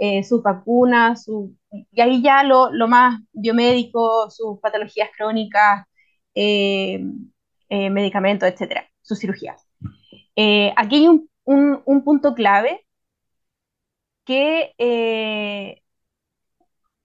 [0.03, 1.55] eh, sus vacunas, su,
[1.91, 5.85] y ahí ya lo, lo, más biomédico, sus patologías crónicas,
[6.33, 6.99] eh,
[7.69, 9.63] eh, medicamentos, etcétera, sus cirugías.
[10.75, 12.83] aquí hay un, un, un, punto clave
[14.25, 14.73] que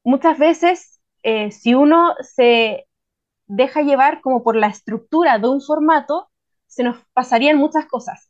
[0.03, 1.01] muchas veces,
[1.51, 2.87] si uno se
[3.47, 6.31] deja llevar como por la estructura de un formato,
[6.67, 8.26] se nos pasarían muchas cosas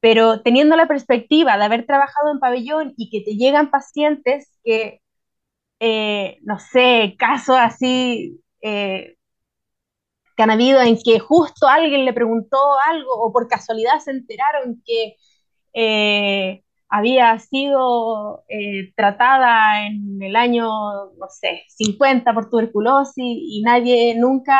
[0.00, 5.00] pero teniendo la perspectiva de haber trabajado en pabellón y que te llegan pacientes que,
[5.80, 9.16] eh, no sé, casos así eh,
[10.36, 14.82] que han habido en que justo alguien le preguntó algo o por casualidad se enteraron
[14.84, 15.16] que
[15.74, 18.44] eh, había sido
[18.96, 24.58] tratada en el año, no sé, 50 por tuberculosis y nadie nunca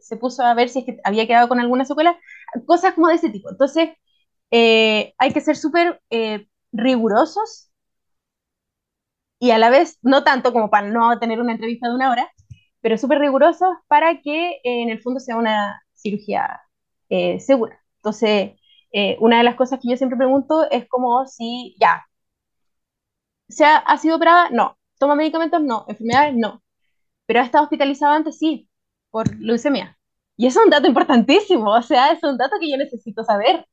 [0.00, 2.18] se puso a ver si había quedado con alguna secuela,
[2.66, 3.50] cosas como de ese tipo.
[3.50, 3.90] Entonces,
[4.58, 7.70] eh, hay que ser súper eh, rigurosos
[9.38, 12.30] y a la vez no tanto como para no tener una entrevista de una hora,
[12.80, 16.60] pero súper rigurosos para que eh, en el fondo sea una cirugía
[17.38, 17.80] segura.
[17.98, 18.52] Entonces,
[19.20, 22.04] una de las cosas que yo siempre pregunto es como si ya,
[23.48, 24.50] ¿se ha, ha sido operada?
[24.50, 24.78] No.
[24.98, 25.60] ¿Toma medicamentos?
[25.62, 25.84] No.
[25.88, 26.34] ¿Enfermedades?
[26.36, 26.62] No.
[27.26, 28.38] ¿Pero ha estado hospitalizado antes?
[28.38, 28.68] Sí,
[29.10, 29.98] por leucemia.
[30.36, 33.66] Y eso es un dato importantísimo, o sea, es un dato que yo necesito saber.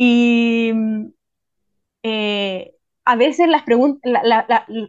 [0.00, 0.72] Y
[2.02, 3.62] eh, a veces las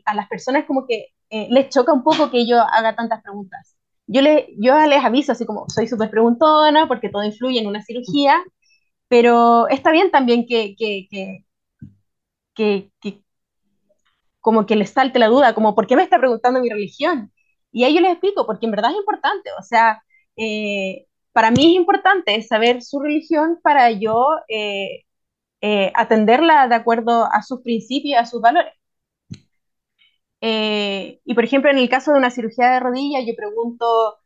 [0.05, 3.75] a las personas como que eh, les choca un poco que yo haga tantas preguntas.
[4.07, 7.81] Yo, le, yo les aviso así como, soy súper preguntona porque todo influye en una
[7.83, 8.43] cirugía,
[9.09, 11.07] pero está bien también que, que,
[12.55, 13.23] que, que,
[14.39, 17.31] como que les salte la duda, como, ¿por qué me está preguntando mi religión?
[17.71, 20.03] Y ahí yo les explico, porque en verdad es importante, o sea,
[20.35, 25.03] eh, para mí es importante saber su religión para yo eh,
[25.61, 28.73] eh, atenderla de acuerdo a sus principios a sus valores.
[30.41, 34.17] Eh, y por ejemplo, en el caso de una cirugía de rodilla, yo pregunto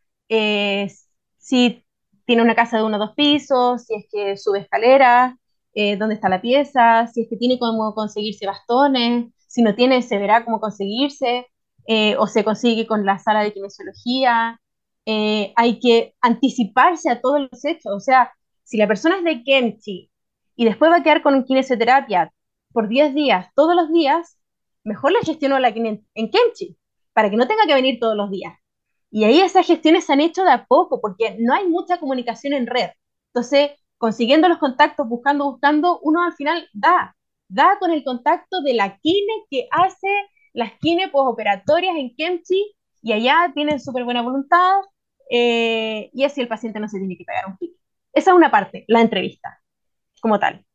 [1.37, 1.85] si
[2.25, 5.35] tiene una casa de uno o dos pisos, si es que sube escaleras,
[5.73, 10.01] eh, dónde está la pieza, si es que tiene cómo conseguirse bastones, si no tiene,
[10.01, 11.47] se verá cómo conseguirse,
[11.87, 14.59] eh, o se consigue con la sala de kinesiología.
[15.05, 17.93] Eh, hay que anticiparse a todos los hechos.
[17.93, 18.31] O sea,
[18.63, 20.11] si la persona es de Kemchi
[20.55, 22.33] y después va a quedar con kinesioterapia
[22.73, 24.37] por 10 días, todos los días,
[24.83, 26.77] mejor la gestiono la en Kemchi,
[27.13, 28.53] para que no tenga que venir todos los días.
[29.11, 32.53] Y ahí esas gestiones se han hecho de a poco, porque no hay mucha comunicación
[32.53, 32.89] en red.
[33.27, 37.15] Entonces, consiguiendo los contactos, buscando, buscando, uno al final da,
[37.47, 40.07] da con el contacto de la kine que hace
[40.53, 44.81] las kine postoperatorias en Kemchi y allá tienen súper buena voluntad
[45.29, 47.77] eh, y así el paciente no se tiene que pagar un pique.
[48.13, 49.61] Esa es una parte, la entrevista,
[50.21, 50.65] como tal.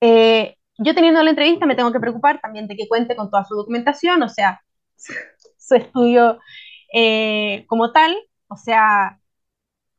[0.00, 3.44] Eh, yo teniendo la entrevista me tengo que preocupar también de que cuente con toda
[3.44, 4.60] su documentación, o sea,
[5.58, 6.38] su estudio
[6.92, 8.16] eh, como tal,
[8.48, 9.18] o sea,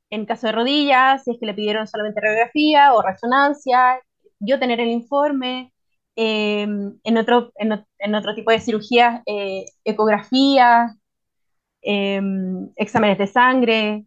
[0.09, 3.99] en caso de rodillas, si es que le pidieron solamente radiografía o resonancia,
[4.39, 5.73] yo tener el informe,
[6.15, 10.93] em, en, otro, en, otro tipo de cirugías, eh, ecografías,
[11.85, 14.05] em, exámenes de sangre,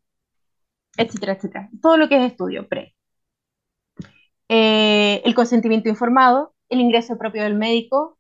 [0.97, 1.71] etcétera, etcétera.
[1.83, 2.95] Todo lo que es estudio pre.
[4.49, 8.19] Eh, el consentimiento informado, el ingreso propio del médico,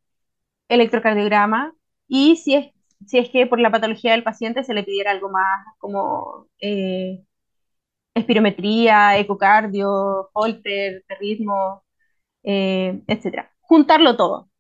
[0.68, 1.74] electrocardiograma
[2.08, 2.72] y si es,
[3.06, 7.24] si es que por la patología del paciente se le pidiera algo más como eh,
[8.14, 11.84] espirometría, ecocardio, holter, ritmo,
[12.42, 13.52] eh, etcétera.
[13.60, 14.50] Juntarlo todo,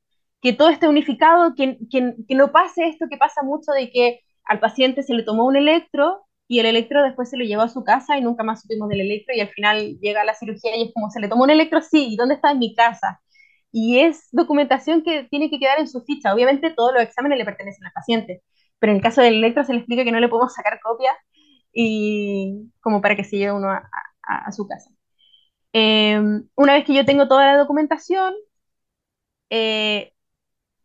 [0.40, 4.60] que todo esté unificado, que, que, no pase esto que pasa mucho de que al
[4.60, 7.84] paciente se le tomó un electro y el electro después se lo llevó a su
[7.84, 10.84] casa y nunca más supimos del electro y al final llega a la cirugía y
[10.84, 13.20] es como se le tomó un electro, sí, ¿y dónde está en mi casa?
[13.70, 16.34] Y es documentación que tiene que quedar en su ficha.
[16.34, 18.42] Obviamente todos los exámenes le pertenecen al paciente,
[18.78, 21.12] pero en el caso del electro se le explica que no le podemos sacar copia
[21.72, 24.90] y como para que se lleve uno a, su casa.
[25.72, 28.34] Em, una vez que yo tengo toda la documentación,
[29.50, 30.12] eh,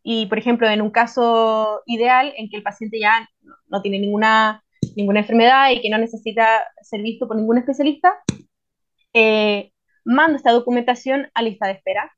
[0.02, 3.28] y por ejemplo en un caso ideal en que el paciente ya
[3.68, 4.62] no, tiene ninguna,
[4.96, 8.14] ninguna enfermedad y que no necesita ser visto por ningún especialista,
[9.12, 9.72] eh,
[10.04, 12.12] mando esta documentación a lista de espera.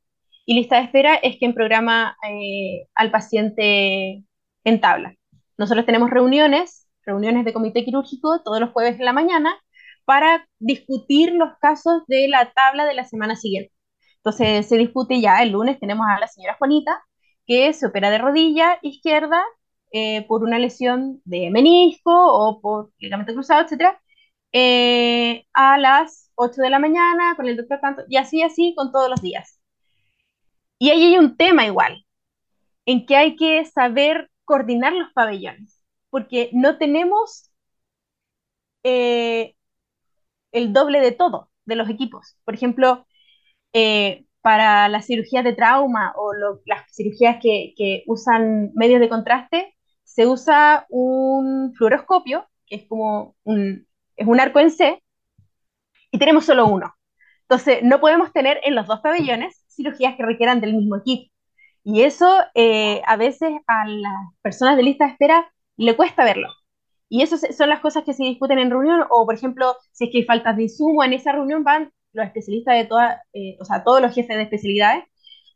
[0.44, 4.24] Y lista de espera es quien programa eh, al paciente
[4.64, 5.14] en tabla.
[5.58, 9.56] Nosotros tenemos reuniones reuniones de comité quirúrgico todos los jueves en la mañana
[10.04, 13.72] para discutir los casos de la tabla de la semana siguiente.
[14.18, 17.00] Entonces se discute ya el lunes, tenemos a la señora Juanita,
[17.46, 19.42] que se opera de rodilla izquierda
[19.92, 23.98] eh, por una lesión de menisco o por ligamento cruzado, etc.
[24.52, 28.92] Eh, a las 8 de la mañana con el doctor Tanto, y así, así con
[28.92, 29.60] todos los días.
[30.78, 32.04] Y ahí hay un tema igual,
[32.86, 35.76] en que hay que saber coordinar los pabellones
[36.10, 37.50] porque no tenemos
[38.84, 39.54] eh,
[40.52, 42.38] el doble de todo de los equipos.
[42.44, 43.06] Por ejemplo,
[43.74, 46.32] eh, para las cirugías de trauma o
[46.64, 49.75] las cirugías que, usan medios de contraste,
[50.16, 55.02] se usa un fluoroscopio, que es como un, es un arco en C,
[56.10, 56.94] y tenemos solo uno.
[57.42, 61.30] Entonces, no podemos tener en los dos pabellones cirugías que requieran del mismo equipo.
[61.84, 66.48] Y eso eh, a veces a las personas de lista de espera le cuesta verlo.
[67.10, 70.10] Y esas son las cosas que se discuten en reunión, o por ejemplo, si es
[70.10, 73.66] que hay faltas de insumo, en esa reunión van los especialistas de todas, eh, o
[73.66, 75.04] sea, todos los jefes de especialidades,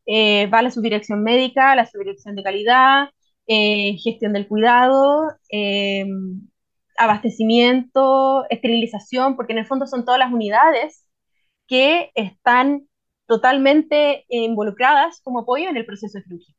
[0.05, 3.09] eh, va la subdirección médica, la subdirección de calidad,
[3.53, 5.33] eh, gestión del cuidado,
[6.97, 11.05] abastecimiento, esterilización, porque en el fondo son todas las unidades
[11.67, 12.83] que están
[13.27, 16.59] totalmente involucradas como apoyo en el proceso de quirúrgico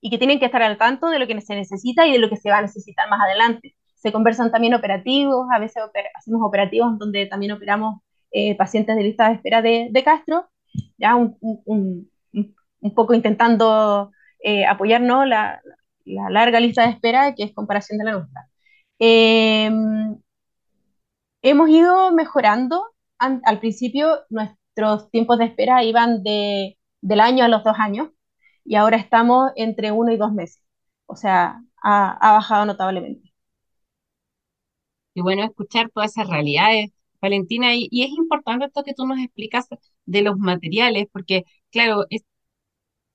[0.00, 2.28] y que tienen que estar al tanto de lo que se necesita y de lo
[2.28, 3.76] que se va a necesitar más adelante.
[3.94, 5.80] Se conversan también operativos, a veces
[6.14, 8.00] hacemos operativos donde también operamos
[8.32, 10.50] eh, pacientes de lista de espera de, Castro,
[10.98, 12.10] ya un,
[12.96, 14.10] poco intentando
[14.42, 15.62] eh, apoyarnos la,
[16.04, 18.48] la, larga lista de espera que es comparación de la nuestra.
[18.98, 20.16] Em,
[21.42, 22.84] hemos ido mejorando.
[23.18, 28.10] al principio nuestros tiempos de espera iban de, del año a los dos años,
[28.64, 30.62] y ahora estamos entre uno y dos meses.
[31.06, 33.32] O sea, ha, bajado notablemente.
[35.14, 36.90] Y bueno escuchar todas esas realidades,
[37.20, 39.68] Valentina, y, es importante esto que tú nos explicas
[40.06, 42.06] de los materiales, porque claro,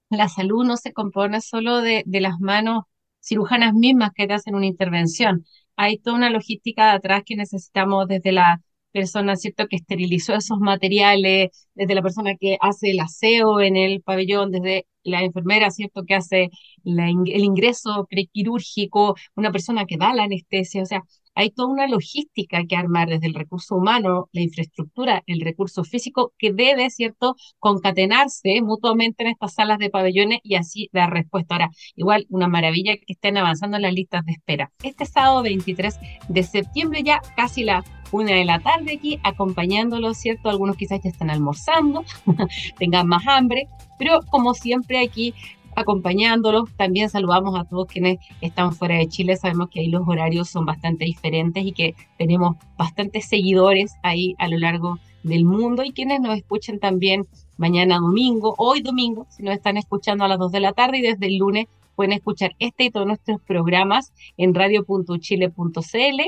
[0.10, 2.84] la salud no se compone solo de, las manos
[3.22, 5.46] cirujanas mismas que te hacen una intervención.
[5.76, 10.60] Hay toda una logística de atrás que necesitamos desde la persona, ¿cierto?, que esterilizó esos
[10.60, 16.04] materiales, desde la persona que hace el aseo en el pabellón, desde la enfermera, ¿cierto?,
[16.06, 16.50] que hace
[16.84, 21.04] el ingreso prequirúrgico, una persona que da la anestesia, o sea,
[21.38, 26.34] hay toda una logística que armar desde el recurso humano, la infraestructura, el recurso físico,
[26.40, 31.54] que debe, ¿cierto?, concatenarse mutuamente en estas salas de pabellones y así dar respuesta.
[31.54, 34.72] Ahora, igual, una maravilla que estén avanzando en las listas de espera.
[34.82, 40.50] Este sábado 23 de septiembre, ya casi la una de la tarde aquí, acompañándolos, ¿cierto?
[40.50, 42.04] Algunos quizás ya están almorzando,
[42.80, 43.68] tengan más hambre,
[44.00, 45.34] pero como siempre aquí
[45.78, 46.70] acompañándolos.
[46.76, 49.38] También saludamos a todos quienes están fuera de Chile.
[49.38, 54.48] Sabemos que ahí los horarios son bastante diferentes y que tenemos bastantes seguidores ahí a
[54.48, 59.54] lo largo del mundo y quienes nos escuchen también mañana domingo, hoy domingo, si nos
[59.54, 62.86] están escuchando a las 2 de la tarde y desde el lunes pueden escuchar este
[62.86, 66.22] y todos nuestros programas en radio.chile.cl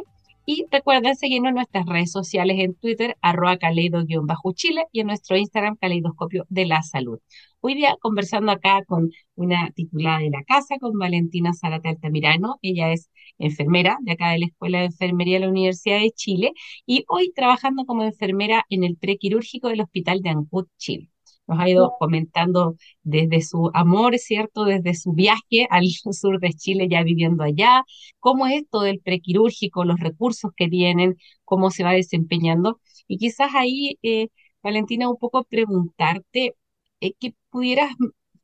[0.51, 5.75] y recuerden seguirnos en nuestras redes sociales en Twitter, arroba caleido-chile y en nuestro Instagram,
[5.75, 7.19] Caleidoscopio de la Salud.
[7.59, 12.57] Hoy día conversando acá con una titulada de la casa, con Valentina Zarate Altamirano.
[12.63, 16.53] Ella es enfermera de acá de la Escuela de Enfermería de la Universidad de Chile
[16.83, 21.11] y hoy trabajando como enfermera en el prequirúrgico del Hospital de Ancud, Chile.
[21.49, 24.65] Nos ha ido comentando desde su amor, ¿cierto?
[24.65, 27.83] Desde su viaje al sur de Chile, ya viviendo allá,
[28.19, 32.79] cómo es esto del prequirúrgico, los recursos que tienen, cómo se va desempeñando.
[33.07, 34.29] Y quizás ahí, eh,
[34.63, 36.55] Valentina, un poco preguntarte,
[37.01, 37.13] eh,
[37.49, 37.91] pudieras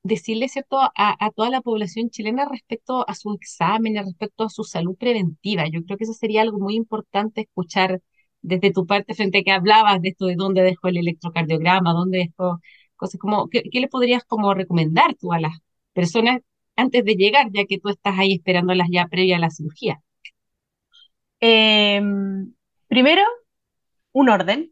[0.04, 4.96] decirle, ¿cierto?, a, toda la población chilena respecto a sus exámenes, respecto a su salud
[4.98, 5.68] preventiva.
[5.68, 8.02] Yo creo que eso sería algo muy importante escuchar
[8.42, 12.20] desde tu parte frente a que hablabas de esto de dónde dejó el electrocardiograma, dónde
[12.20, 12.60] dejó
[12.96, 15.54] cosas como, ¿qué, le podrías como recomendar tú a las
[15.94, 16.42] personas
[16.76, 20.02] antes de llegar, ya que tú estás ahí esperándolas ya previa a la cirugía?
[21.40, 22.54] Em,
[22.88, 23.24] primero,
[24.14, 24.72] un orden,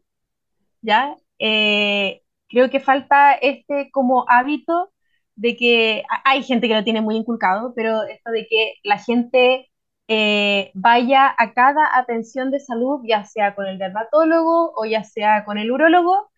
[0.82, 1.16] ¿ya?
[1.38, 4.92] Eh, Creo que falta este como hábito
[5.34, 9.72] de que hay gente que lo tiene muy inculcado, pero esto de que la gente
[10.06, 15.44] eh, vaya a cada atención de salud, ya sea con el dermatólogo o ya sea
[15.44, 16.30] con el urólogo,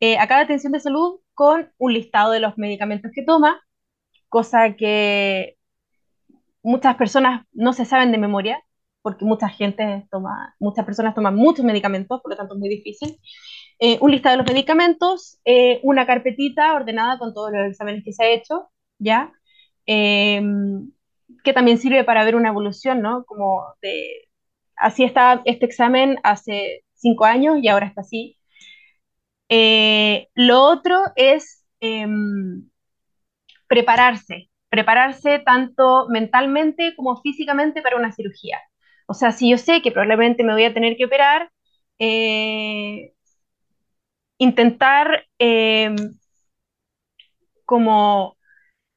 [0.00, 3.60] eh, a cada atención de salud con un listado de los medicamentos que toma,
[4.28, 5.56] cosa que
[6.62, 8.62] muchas personas no se saben de memoria,
[9.02, 13.18] porque mucha gente toma, muchas personas toman muchos medicamentos, por lo tanto es muy difícil.
[13.80, 18.12] Eh, un listado de los medicamentos, eh, una carpetita ordenada con todos los exámenes que
[18.12, 19.32] se ha hecho, ¿ya?
[19.86, 20.92] Em,
[21.44, 23.24] que también sirve para ver una evolución, ¿no?
[23.24, 23.64] Como
[24.76, 28.36] así está este examen hace cinco años y ahora está así.
[29.54, 32.70] Eh, lo otro es em,
[33.68, 38.58] prepararse, prepararse tanto mentalmente como físicamente para una cirugía.
[39.06, 41.50] O sea, si yo sé que probablemente me voy a tener que operar,
[44.38, 45.96] intentar em,
[47.64, 48.36] como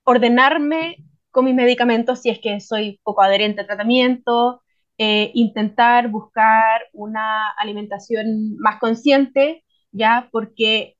[0.05, 0.97] ordenarme
[1.31, 4.63] con mis medicamentos si es que soy poco adherente al tratamiento,
[4.99, 9.64] eh, intentar buscar una alimentación más consciente,
[9.95, 10.97] ya, porque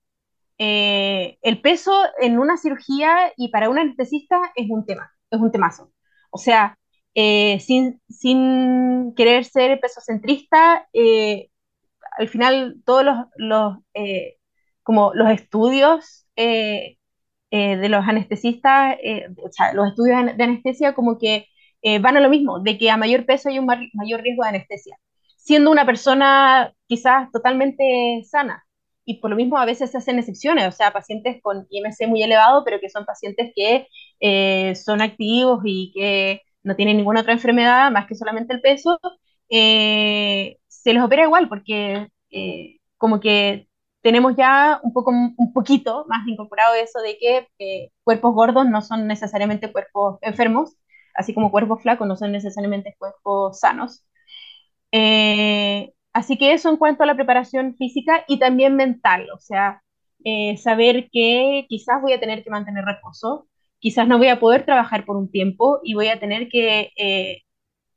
[0.60, 5.52] eh, el peso en una cirugía y para un anestesista es un tema, es un
[5.52, 5.92] temazo.
[6.32, 6.78] O sea,
[7.16, 10.88] eh, sin, sin, querer ser pesocentrista,
[12.18, 13.06] al final todos
[13.38, 14.38] los, eh,
[14.84, 16.98] como los estudios eh,
[17.52, 18.98] eh, de los anestesistas,
[19.44, 21.48] o sea, los estudios de anestesia como que
[22.02, 24.98] van a lo mismo, de que a mayor peso hay un mayor riesgo de anestesia,
[25.38, 28.65] siendo una persona quizás totalmente sana.
[29.06, 32.24] Y por lo mismo a veces se hacen excepciones, o sea, pacientes con IMC muy
[32.24, 33.88] elevado, pero que son pacientes que
[34.76, 39.00] son activos y que no tienen ninguna otra enfermedad más que solamente el peso,
[39.50, 43.68] eh, se les opera igual, porque eh, como que
[44.02, 48.82] tenemos ya un, poco, un poquito más incorporado eso de que eh, cuerpos gordos no
[48.82, 50.76] son necesariamente cuerpos enfermos,
[51.16, 54.04] así como cuerpos flacos no son necesariamente cuerpos sanos.
[54.92, 59.82] Eh, así que eso en cuanto a la preparación física y también mental, o sea,
[60.58, 63.48] saber que quizás voy a tener que mantener reposo,
[63.80, 66.92] quizás no voy a poder trabajar por un tiempo y voy a tener que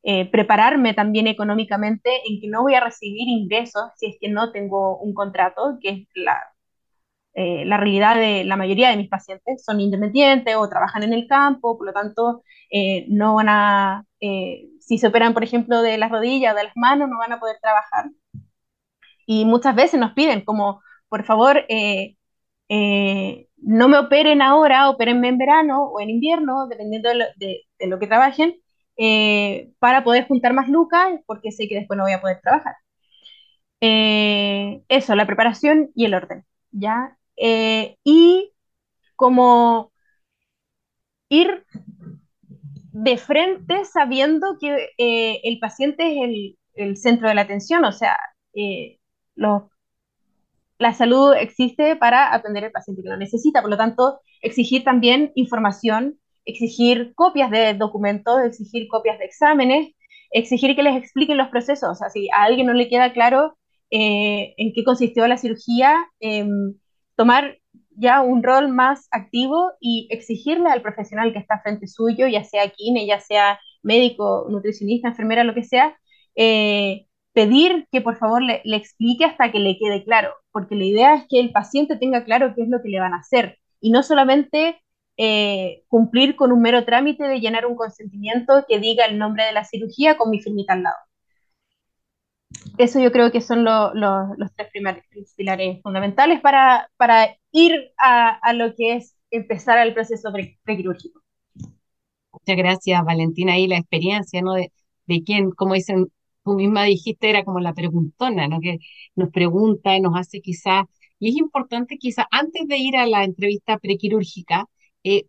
[0.03, 4.53] eh, prepararme también económicamente en que no voy a recibir ingresos si es que no
[4.53, 6.41] tengo un contrato, que es la,
[7.35, 9.65] eh, la realidad de la mayoría de mis pacientes.
[9.65, 14.05] Son independientes o trabajan en el campo, por lo tanto, eh, no van a,
[14.89, 17.41] si se operan, por ejemplo, de las rodillas o de las manos, no van a
[17.41, 18.07] poder trabajar.
[19.27, 21.65] Y muchas veces nos piden como, por favor,
[23.63, 28.57] no me operen ahora, opérenme en verano o en invierno, dependiendo de lo que trabajen,
[28.97, 32.75] eh, para poder juntar más lucas, porque sé que después no voy a poder trabajar.
[33.81, 37.17] Eh, eso, la preparación y el orden, ¿ya?
[37.37, 38.53] Eh, y
[39.17, 39.93] como
[41.31, 41.65] ir
[42.93, 48.17] de frente sabiendo que el paciente es el, el centro de la atención, o sea,
[48.55, 48.99] eh,
[50.79, 55.33] la salud existe para atender al paciente que lo necesita, por lo tanto, exigir también
[55.35, 59.89] información, exigir copias de documentos, exigir copias de exámenes,
[60.31, 63.59] exigir que les expliquen los procesos, o si a alguien no le queda claro
[63.91, 66.75] eh, en qué consistió la cirugía, em,
[67.17, 67.59] tomar
[67.99, 72.71] ya un rol más activo y exigirle al profesional que está frente suyo, ya sea
[72.71, 75.97] quine, ya sea médico, nutricionista, enfermera, lo que sea,
[76.37, 81.15] eh, pedir que por favor le, explique hasta que le quede claro, porque la idea
[81.17, 83.91] es que el paciente tenga claro qué es lo que le van a hacer y
[83.91, 84.81] no solamente
[85.17, 89.53] eh, cumplir con un mero trámite de llenar un consentimiento que diga el nombre de
[89.53, 90.97] la cirugía con mi firmita al lado.
[92.79, 95.03] Eso yo creo que son los tres primeros
[95.37, 100.31] pilares fundamentales para, para ir a, lo que es empezar el proceso
[100.63, 101.21] prequirúrgico.
[102.33, 103.59] Muchas gracias, Valentina.
[103.59, 104.55] Y la experiencia, ¿no?
[104.55, 104.73] De,
[105.07, 106.07] de quién, como dicen,
[106.45, 108.61] tú misma dijiste, era como la preguntona, ¿no?
[108.61, 108.79] Que
[109.17, 110.85] nos pregunta nos hace quizás,
[111.19, 114.67] y es importante quizás antes de ir a la entrevista prequirúrgica,
[115.05, 115.25] eh,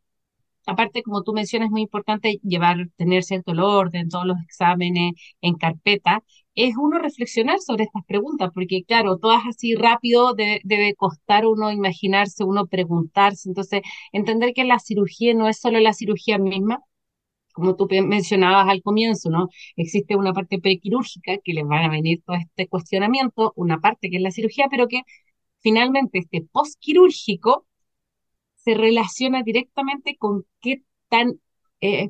[0.66, 5.56] aparte, como tú mencionas, es muy importante llevar, tener cierto orden, todos los exámenes en
[5.56, 6.24] carpeta,
[6.64, 12.44] es uno reflexionar sobre estas preguntas, porque claro, todas así rápido debe, costar uno imaginarse,
[12.44, 13.82] uno preguntarse, entonces
[14.12, 16.82] entender que la cirugía no es solo la cirugía misma,
[17.54, 19.50] como tú mencionabas al comienzo, ¿no?
[19.76, 24.18] Existe una parte prequirúrgica que les van a venir todo este cuestionamiento, una parte que
[24.18, 25.04] es la cirugía, pero que
[25.60, 27.66] finalmente este postquirúrgico
[28.56, 31.40] se relaciona directamente con qué tan
[31.82, 32.10] eh,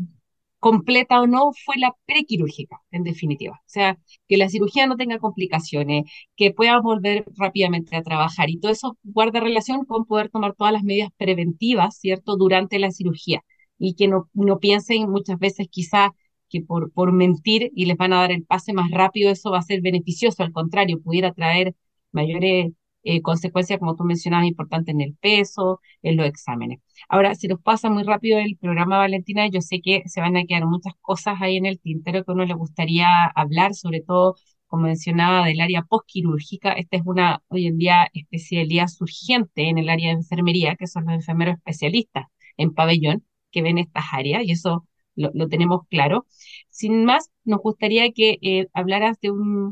[0.59, 3.55] completa o no fue la prequirúrgica, en definitiva.
[3.55, 3.97] O sea,
[4.27, 6.05] que la cirugía no tenga complicaciones,
[6.35, 10.73] que pueda volver rápidamente a trabajar y todo eso guarda relación con poder tomar todas
[10.73, 13.41] las medidas preventivas, ¿cierto?, durante la cirugía
[13.77, 16.13] y que no, no piensen muchas veces quizá
[16.49, 19.59] que por, por mentir y les van a dar el pase más rápido, eso va
[19.59, 21.75] a ser beneficioso, al contrario, pudiera traer
[22.11, 22.71] mayores
[23.03, 26.79] eh, consecuencias, como tú mencionabas, importantes en el peso, en los exámenes.
[27.07, 30.45] Ahora, si nos pasa muy rápido el programa, Valentina, yo sé que se van a
[30.45, 34.35] quedar muchas cosas ahí en el tintero que uno le gustaría hablar, sobre todo,
[34.67, 36.73] como mencionaba, del área postquirúrgica.
[36.73, 41.05] Esta es una, hoy en día, especialidad surgente en el área de enfermería, que son
[41.05, 42.25] los enfermeros especialistas
[42.57, 44.85] en pabellón, que ven estas áreas y eso
[45.15, 46.25] lo, tenemos claro.
[46.69, 49.71] Sin más, nos gustaría que eh, hablaras de un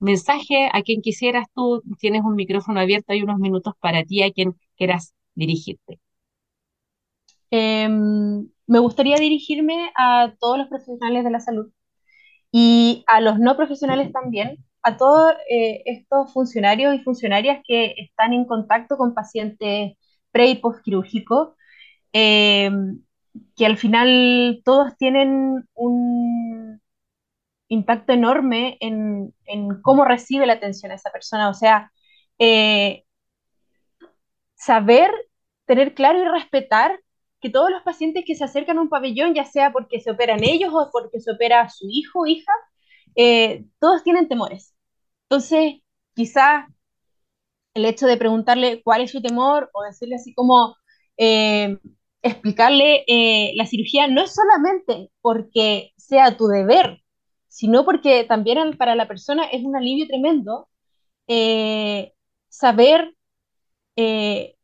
[0.00, 1.82] mensaje a quien quisieras tú.
[1.98, 6.00] Tienes un micrófono abierto, hay unos minutos para ti, a quien quieras dirigirte.
[7.50, 11.70] Em, me gustaría dirigirme a todos los profesionales de la salud
[12.52, 18.32] y a los no profesionales también, a todos eh, estos funcionarios y funcionarias que están
[18.32, 19.94] en contacto con pacientes
[20.32, 21.50] pre y post quirúrgicos
[22.12, 22.70] eh,
[23.56, 26.35] que al final todos tienen un
[27.68, 29.34] impacto enorme en,
[29.82, 31.48] cómo recibe la atención a esa persona.
[31.48, 31.92] O sea,
[32.38, 33.04] eh,
[34.54, 35.10] saber,
[35.66, 37.00] tener claro y respetar
[37.40, 40.42] que todos los pacientes que se acercan a un pabellón, ya sea porque se operan
[40.44, 42.52] ellos o porque se opera su hijo o hija,
[43.16, 44.74] eh, todos tienen temores.
[45.28, 45.80] Entonces,
[46.14, 46.68] quizá
[47.74, 50.76] el hecho de preguntarle cuál es su temor o decirle así como,
[52.26, 57.02] explicarle eh, la cirugía no es solamente porque sea tu deber,
[57.56, 60.68] sino porque también para la persona es un alivio tremendo
[61.26, 62.12] eh,
[62.50, 63.14] saber
[63.96, 64.56] eh,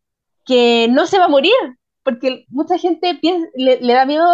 [0.44, 1.54] que no se va a morir,
[2.02, 3.18] porque mucha gente
[3.54, 4.26] le, da miedo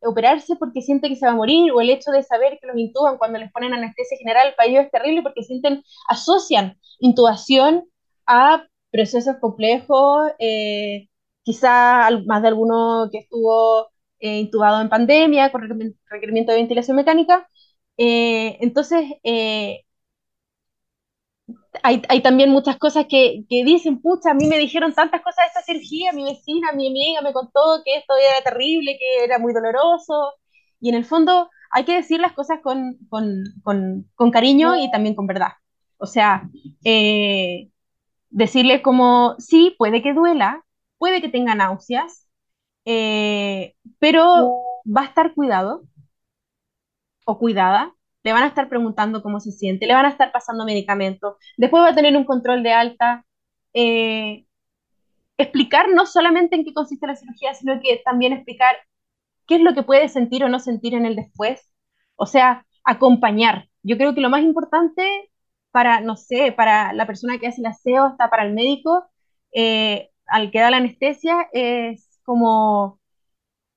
[0.00, 2.78] operarse porque siente que se va a morir, o el hecho de saber que los
[2.78, 7.84] intuban cuando les ponen anestesia general, para ellos es terrible porque sienten, asocian intubación
[8.26, 10.30] a procesos complejos,
[11.42, 13.88] quizá más de alguno que estuvo
[14.24, 15.60] eh, intubado en pandemia con
[16.08, 17.46] requerimiento de ventilación mecánica.
[17.96, 19.84] Eh, entonces, eh,
[21.82, 25.62] hay, también muchas cosas que, dicen, pucha, a mí me dijeron tantas cosas de esta
[25.62, 30.32] cirugía, mi vecina, mi amiga me contó que esto era terrible, que era muy doloroso,
[30.80, 35.26] y en el fondo hay que decir las cosas con, con cariño y también con
[35.26, 35.52] verdad.
[35.98, 36.48] O sea,
[38.30, 40.64] decirle como, sí, puede que duela,
[40.98, 42.28] puede que tenga náuseas,
[42.84, 45.84] eh, pero va a estar cuidado
[47.24, 50.64] o cuidada, le van a estar preguntando cómo se siente, le van a estar pasando
[50.64, 53.24] medicamentos, después va a tener un control de alta.
[53.74, 54.46] Eh,
[55.36, 58.76] explicar no solamente en qué consiste la cirugía, sino que también explicar
[59.46, 61.72] qué es lo que puede sentir o no sentir en el después.
[62.16, 63.68] O sea, acompañar.
[63.82, 65.30] Yo creo que lo más importante
[65.70, 69.06] para, no sé, para la persona que hace el aseo, hasta para el médico,
[69.52, 73.00] eh, al que da la anestesia es como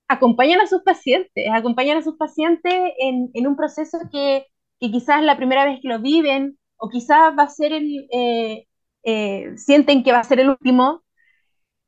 [0.08, 4.46] acompañan a sus pacientes, acompañan a sus pacientes en, un proceso que,
[4.80, 8.68] que quizás la primera vez que lo viven o quizás va a ser el, eh,
[9.04, 11.04] eh, sienten que va a ser el último.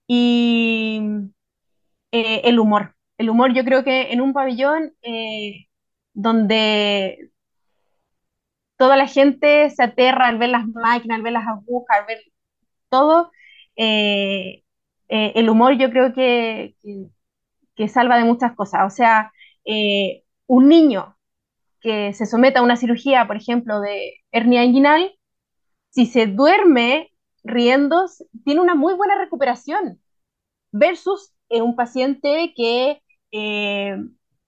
[0.08, 1.02] Y
[2.12, 2.96] eh, el humor.
[3.18, 4.94] El humor yo creo que en un pabellón
[6.14, 7.32] donde
[8.78, 12.20] toda la gente se aterra al ver las máquinas, al ver las agujas, al ver
[12.90, 13.32] todo,
[13.76, 17.08] el humor yo creo que, que,
[17.88, 18.82] salva de muchas cosas.
[18.86, 19.32] O sea,
[20.48, 21.16] un niño
[21.82, 25.14] que se someta a una cirugía, por ejemplo, de hernia inguinal,
[25.90, 27.12] si se duerme
[27.44, 28.06] riendo,
[28.46, 30.02] tiene una muy buena recuperación
[30.72, 33.02] versus eh, un paciente que
[33.32, 33.98] eh,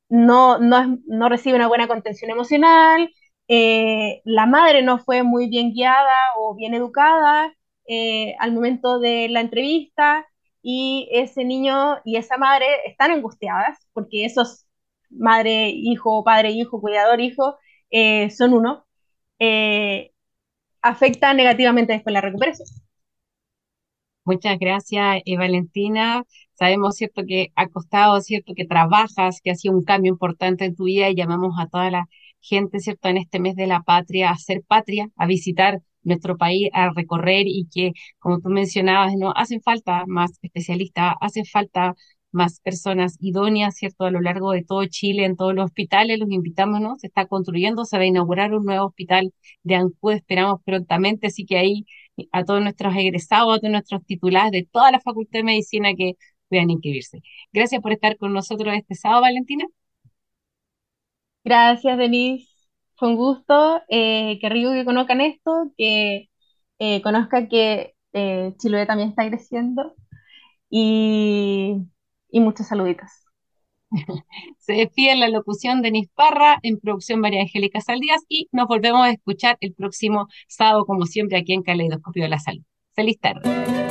[0.10, 3.12] no, no, recibe una buena contención emocional,
[3.48, 7.54] eh, la madre no fue muy bien guiada o bien educada
[8.40, 10.26] al momento de la entrevista
[10.62, 14.68] y ese niño y esa madre están angustiadas porque esos
[15.10, 17.58] madre, hijo, padre, hijo, cuidador, hijo,
[18.30, 18.86] son uno
[20.82, 22.68] afecta negativamente después la recuperación.
[24.24, 26.24] Muchas gracias, eh, Valentina.
[26.54, 30.76] Sabemos, cierto, que ha costado, cierto, que trabajas, que ha sido un cambio importante en
[30.76, 32.06] tu vida y llamamos a toda la
[32.40, 36.70] gente, cierto, en este mes de la patria a ser patria, a visitar nuestro país,
[36.74, 41.96] a recorrer y que, como tú mencionabas, no hacen falta más especialistas, hacen falta
[42.32, 44.06] más personas idóneas, ¿cierto?
[44.06, 46.96] A lo largo de todo Chile, en todos los hospitales, los invitamos, ¿no?
[46.98, 49.34] Se está construyendo, se va a inaugurar un nuevo hospital
[49.64, 51.86] de Ancud, esperamos prontamente, así que ahí
[52.32, 56.14] a todos nuestros egresados, a todos nuestros titulares de toda la Facultad de Medicina que
[56.50, 57.22] puedan inscribirse.
[57.54, 59.66] Gracias por estar con nosotros este sábado, Valentina.
[61.44, 62.51] Gracias, Denise.
[63.02, 63.82] Fue un gusto.
[63.90, 66.30] Eh, qué rico que conozcan esto, que
[66.78, 69.96] eh, conozcan que eh, Chiloé también está creciendo.
[70.70, 71.78] Y
[72.30, 73.10] y muchos saluditos.
[74.60, 79.10] Se despide la locución de Nisparra en producción María Angélica Saldías y nos volvemos a
[79.10, 82.64] escuchar el próximo sábado, como siempre, aquí en Caleidoscopio de la Salud.
[82.94, 83.91] Feliz tarde.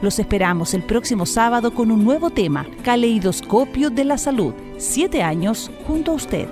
[0.00, 4.54] Los esperamos el próximo sábado con un nuevo tema, Caleidoscopio de la Salud.
[4.76, 6.48] Siete años junto a usted.